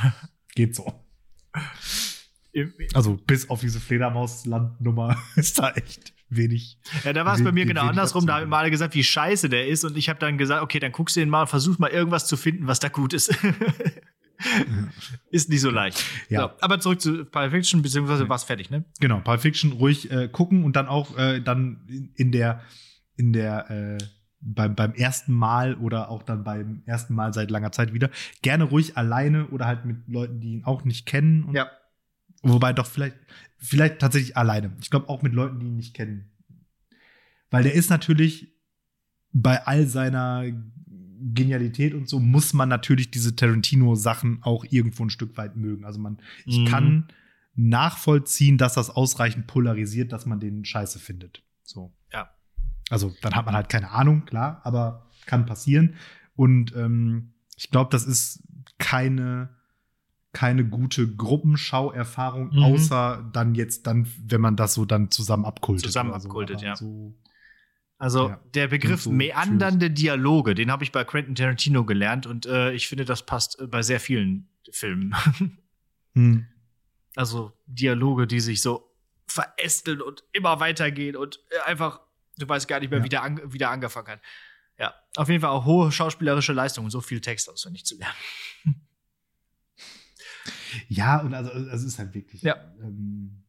[0.55, 0.93] geht so.
[2.93, 6.77] Also bis auf diese Fledermausland-Nummer ist da echt wenig.
[7.03, 8.25] Ja, da war es bei mir genau andersrum.
[8.25, 9.84] Da haben wir alle gesagt, wie scheiße der ist.
[9.84, 12.38] Und ich habe dann gesagt, okay, dann guckst du den mal versuch mal irgendwas zu
[12.38, 13.36] finden, was da gut ist.
[15.29, 16.03] ist nicht so leicht.
[16.29, 16.41] Ja.
[16.41, 18.86] So, aber zurück zu Pulp Fiction, beziehungsweise war es fertig, ne?
[18.99, 22.61] Genau, Pulp Fiction ruhig äh, gucken und dann auch äh, dann in, der,
[23.17, 23.97] in der, äh,
[24.39, 28.09] beim, beim ersten Mal oder auch dann beim ersten Mal seit langer Zeit wieder.
[28.41, 31.43] Gerne ruhig alleine oder halt mit Leuten, die ihn auch nicht kennen.
[31.43, 31.69] Und, Ja.
[32.42, 33.18] Wobei doch vielleicht,
[33.58, 34.76] vielleicht tatsächlich alleine.
[34.82, 36.32] Ich glaube auch mit Leuten, die ihn nicht kennen.
[37.50, 38.54] Weil der ist natürlich
[39.34, 40.44] bei all seiner
[41.24, 45.86] Genialität und so muss man natürlich diese Tarantino-Sachen auch irgendwo ein Stück weit mögen.
[45.86, 46.66] Also man, ich Mhm.
[46.66, 47.08] kann
[47.54, 51.44] nachvollziehen, dass das ausreichend polarisiert, dass man den scheiße findet.
[51.64, 51.94] So.
[52.12, 52.32] Ja.
[52.89, 55.96] Also dann hat man halt keine Ahnung, klar, aber kann passieren.
[56.36, 58.42] Und ähm, ich glaube, das ist
[58.80, 59.50] keine
[60.34, 62.63] keine gute Gruppenschauerfahrung, Mhm.
[62.63, 65.86] außer dann jetzt dann, wenn man das so dann zusammen abkultet.
[65.86, 66.27] Zusammen so.
[66.27, 66.75] abkultet, Aber ja.
[66.75, 67.13] So,
[67.97, 68.39] Also Ja.
[68.55, 72.88] der Begriff so meandernde Dialoge, den habe ich bei Quentin Tarantino gelernt und äh, ich
[72.88, 75.13] finde, das passt äh, bei sehr vielen Filmen.
[76.15, 76.47] hm.
[77.15, 78.89] Also Dialoge, die sich so
[79.27, 81.99] verästeln und immer weitergehen und äh, einfach,
[82.38, 83.05] du weißt gar nicht mehr, Ja.
[83.05, 84.21] wie der an, wieder angefangen hat.
[84.79, 88.15] Ja, auf jeden Fall auch hohe schauspielerische Leistung und so viel Text auswendig zu lernen.
[90.88, 92.41] Ja, und also es ist halt wirklich.
[92.41, 92.55] Ja.
[92.82, 93.43] Ähm,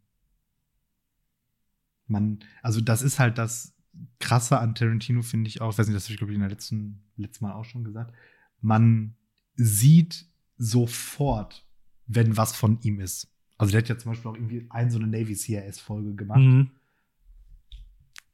[2.07, 3.75] man, also das ist halt das
[4.19, 5.73] Krasse an Tarantino, finde ich auch.
[5.73, 7.85] Ich weiß nicht, das habe ich, glaube ich, in der letzten, letzten Mal auch schon
[7.85, 8.15] gesagt.
[8.61, 9.17] Man
[9.57, 11.67] sieht sofort,
[12.07, 13.29] wenn was von ihm ist.
[13.59, 16.41] Also der hat ja zum Beispiel auch irgendwie ein so eine Navy CIS-Folge gemacht.
[16.41, 16.71] Mhm.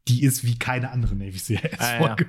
[0.08, 2.26] Die ist wie keine andere Navy CIS-Folge.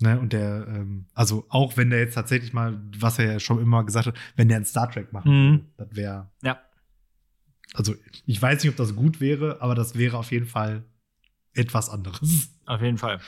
[0.00, 3.60] Ne, und der, ähm, also auch wenn der jetzt tatsächlich mal, was er ja schon
[3.60, 5.50] immer gesagt hat, wenn der ein Star Trek machen Mhm.
[5.52, 6.62] würde, das wäre, Ja.
[7.74, 10.84] also ich weiß nicht, ob das gut wäre, aber das wäre auf jeden Fall
[11.54, 12.50] etwas anderes.
[12.66, 13.20] Auf jeden Fall.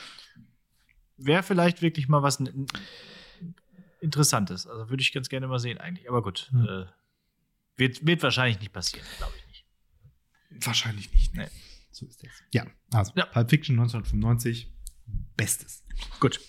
[1.17, 2.41] Wäre vielleicht wirklich mal was
[3.99, 4.65] Interessantes.
[4.65, 6.09] Also würde ich ganz gerne mal sehen, eigentlich.
[6.09, 6.47] Aber gut.
[6.51, 6.65] Hm.
[6.67, 6.85] Äh,
[7.77, 9.65] Wird, wird wahrscheinlich nicht passieren, glaube ich nicht.
[10.67, 11.35] Wahrscheinlich nicht.
[11.35, 11.47] Nee.
[11.91, 12.29] So ist das.
[12.53, 13.25] Ja, also ja.
[13.25, 14.71] Pulp Fiction 1995,
[15.35, 15.83] Bestes.
[16.19, 16.39] Gut.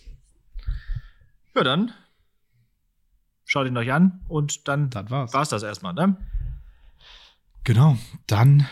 [1.54, 1.92] Ja, dann
[3.44, 5.34] schaut ihn euch an und dann das war's.
[5.34, 6.16] war's das erstmal, ne?
[7.64, 8.66] Genau, dann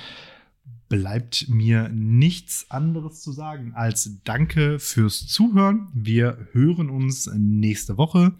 [0.89, 5.89] bleibt mir nichts anderes zu sagen als Danke fürs Zuhören.
[5.95, 8.33] Wir hören uns nächste Woche.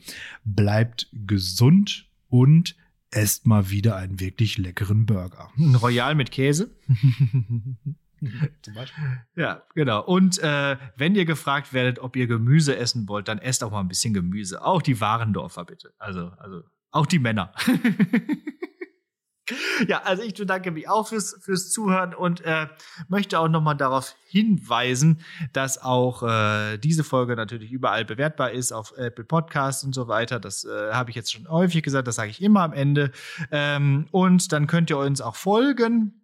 [0.45, 2.77] Bleibt gesund und
[3.11, 5.51] esst mal wieder einen wirklich leckeren Burger.
[5.59, 6.71] Ein Royal mit Käse.
[8.63, 9.05] Zum Beispiel.
[9.35, 10.05] Ja, genau.
[10.05, 13.81] Und äh, wenn ihr gefragt werdet, ob ihr Gemüse essen wollt, dann esst auch mal
[13.81, 14.65] ein bisschen Gemüse.
[14.65, 15.93] Auch die Warendorfer bitte.
[15.99, 17.53] Also, also auch die Männer.
[19.89, 22.67] ja, also ich bedanke mich auch fürs, fürs Zuhören und äh,
[23.09, 25.21] möchte auch nochmal darauf hinweisen,
[25.53, 30.41] dass auch äh, diese Folge natürlich überall bewertbar ist, auf Apple Podcasts und so weiter.
[30.41, 33.13] Das äh, habe ich jetzt schon häufig gesagt, das sage ich immer am Ende.
[33.51, 36.20] Ähm, und dann könnt ihr uns auch folgen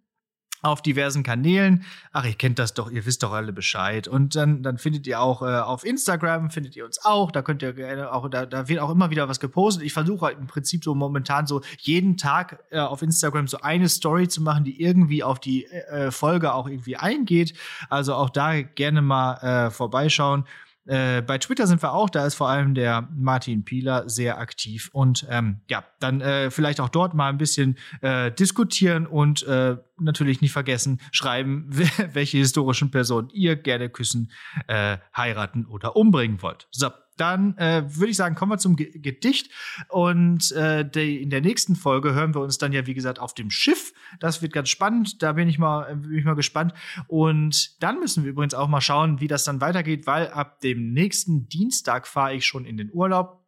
[0.61, 1.83] auf diversen Kanälen.
[2.11, 4.07] Ach, ihr kennt das doch, ihr wisst doch alle Bescheid.
[4.07, 7.31] Und dann, dann findet ihr auch äh, auf Instagram, findet ihr uns auch.
[7.31, 9.83] Da könnt ihr gerne auch, da, da wird auch immer wieder was gepostet.
[9.83, 13.89] Ich versuche halt im Prinzip so momentan so jeden Tag äh, auf Instagram so eine
[13.89, 17.53] Story zu machen, die irgendwie auf die äh, Folge auch irgendwie eingeht.
[17.89, 20.45] Also auch da gerne mal äh, vorbeischauen.
[20.87, 24.89] Äh, bei Twitter sind wir auch, da ist vor allem der Martin Pieler sehr aktiv.
[24.93, 29.77] Und ähm, ja, dann äh, vielleicht auch dort mal ein bisschen äh, diskutieren und äh,
[29.99, 31.69] natürlich nicht vergessen, schreiben,
[32.13, 34.31] welche historischen Personen ihr gerne küssen,
[34.67, 36.67] äh, heiraten oder umbringen wollt.
[36.71, 39.51] So, dann äh, würde ich sagen, kommen wir zum G Gedicht.
[39.89, 43.33] Und äh, die, in der nächsten Folge hören wir uns dann ja, wie gesagt, auf
[43.33, 43.93] dem Schiff.
[44.19, 45.21] Das wird ganz spannend.
[45.21, 46.73] Da bin ich mal, bin ich mal gespannt.
[47.07, 50.93] Und dann müssen wir übrigens auch mal schauen, wie das dann weitergeht, weil ab dem
[50.93, 53.45] nächsten Dienstag fahre ich schon in den Urlaub.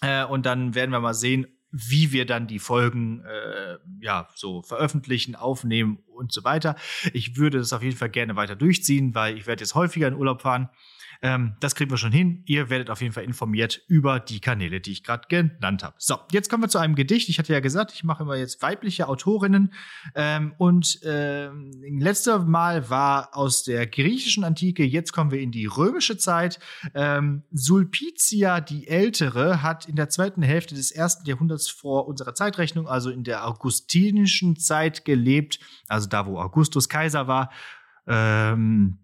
[0.00, 4.62] Äh, und dann werden wir mal sehen, wie wir dann die Folgen äh, ja so
[4.62, 6.76] veröffentlichen, aufnehmen und so weiter.
[7.12, 10.14] Ich würde das auf jeden Fall gerne weiter durchziehen, weil ich werde jetzt häufiger in
[10.14, 10.70] Urlaub fahren.
[11.20, 12.42] Ähm, das kriegen wir schon hin.
[12.46, 15.96] Ihr werdet auf jeden Fall informiert über die Kanäle, die ich gerade genannt habe.
[15.98, 17.28] So, jetzt kommen wir zu einem Gedicht.
[17.28, 19.72] Ich hatte ja gesagt, ich mache immer jetzt weibliche Autorinnen.
[20.14, 25.66] Ähm, und ähm, letzte Mal war aus der griechischen Antike, jetzt kommen wir in die
[25.66, 26.60] römische Zeit.
[26.94, 32.86] Ähm, Sulpicia die Ältere hat in der zweiten Hälfte des ersten Jahrhunderts vor unserer Zeitrechnung,
[32.86, 35.58] also in der augustinischen Zeit gelebt,
[35.88, 37.50] also da, wo Augustus Kaiser war.
[38.06, 38.98] Ähm,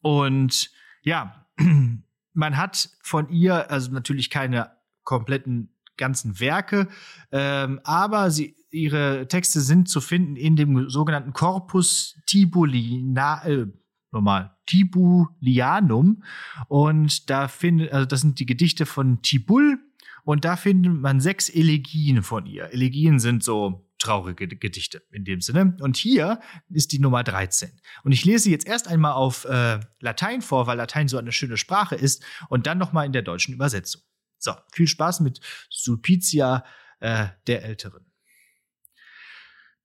[0.00, 0.70] und
[1.04, 1.46] ja,
[2.32, 4.72] man hat von ihr also natürlich keine
[5.04, 6.88] kompletten ganzen Werke,
[7.30, 13.66] ähm, aber sie, ihre Texte sind zu finden in dem sogenannten Corpus Tibulina, äh,
[14.10, 16.24] nochmal, Tibulianum.
[16.68, 19.78] Und da findet, also das sind die Gedichte von Tibul
[20.24, 22.72] und da findet man sechs Elegien von ihr.
[22.72, 25.76] Elegien sind so traurige Gedichte in dem Sinne.
[25.80, 27.70] Und hier ist die Nummer 13.
[28.04, 31.32] Und ich lese sie jetzt erst einmal auf äh, Latein vor, weil Latein so eine
[31.32, 34.02] schöne Sprache ist, und dann nochmal in der deutschen Übersetzung.
[34.38, 35.40] So, viel Spaß mit
[35.70, 36.64] Sulpicia
[37.00, 38.04] äh, der Älteren.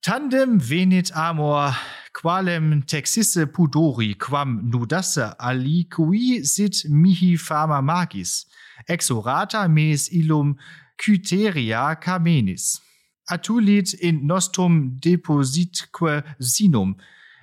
[0.02, 1.76] Tandem venit amor,
[2.14, 8.48] qualem texisse pudori, quam nudasse aliqui sit mihi fama magis,
[8.88, 10.58] exorata mes illum
[10.98, 12.82] cyteria camenis
[13.30, 16.96] atulit in nostrum depositque sinum,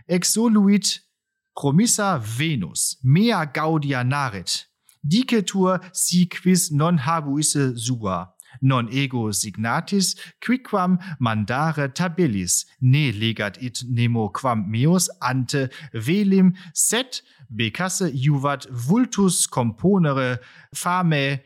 [0.09, 1.01] exoluit
[1.55, 4.67] promissa Venus, mea gaudia narit,
[5.03, 13.83] dicetur si quis non habuisse sua, non ego signatis, quicquam mandare tabilis, ne legat it
[13.89, 20.39] nemo quam meus ante velim, set becasse juvat vultus componere
[20.75, 21.41] fame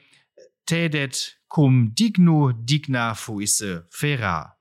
[0.71, 4.57] tedet cum digno digna fuisse fera.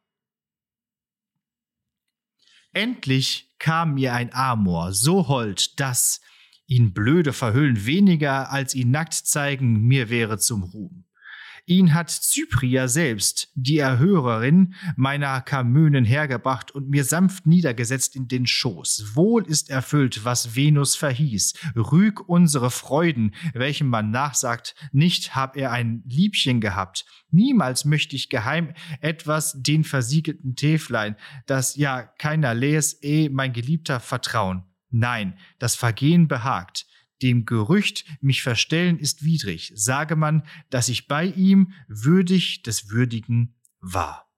[2.74, 6.20] Endlich kam mir ein Amor, so hold, dass
[6.66, 11.05] ihn blöde verhüllen weniger als ihn nackt zeigen mir wäre zum Ruhm.
[11.70, 18.48] Ihn hat Cypria selbst, die Erhörerin meiner Kamönen hergebracht und mir sanft niedergesetzt in den
[18.48, 19.12] Schoß.
[19.14, 21.54] Wohl ist erfüllt, was Venus verhieß.
[21.76, 27.06] Rüg unsere Freuden, welchem man nachsagt, nicht hab er ein Liebchen gehabt.
[27.30, 34.00] Niemals möchte ich geheim etwas den versiegelten Täflein, das ja keiner les, eh mein Geliebter
[34.00, 34.64] vertrauen.
[34.90, 36.88] Nein, das Vergehen behagt.
[37.22, 39.72] Dem Gerücht, mich verstellen, ist widrig.
[39.76, 44.30] Sage man, dass ich bei ihm würdig des Würdigen war.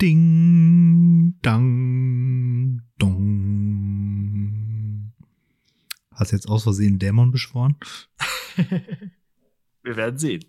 [0.00, 4.32] Ding, dang, dong.
[6.10, 7.76] Hast du jetzt aus Versehen Dämon beschworen?
[9.82, 10.44] Wir werden sehen.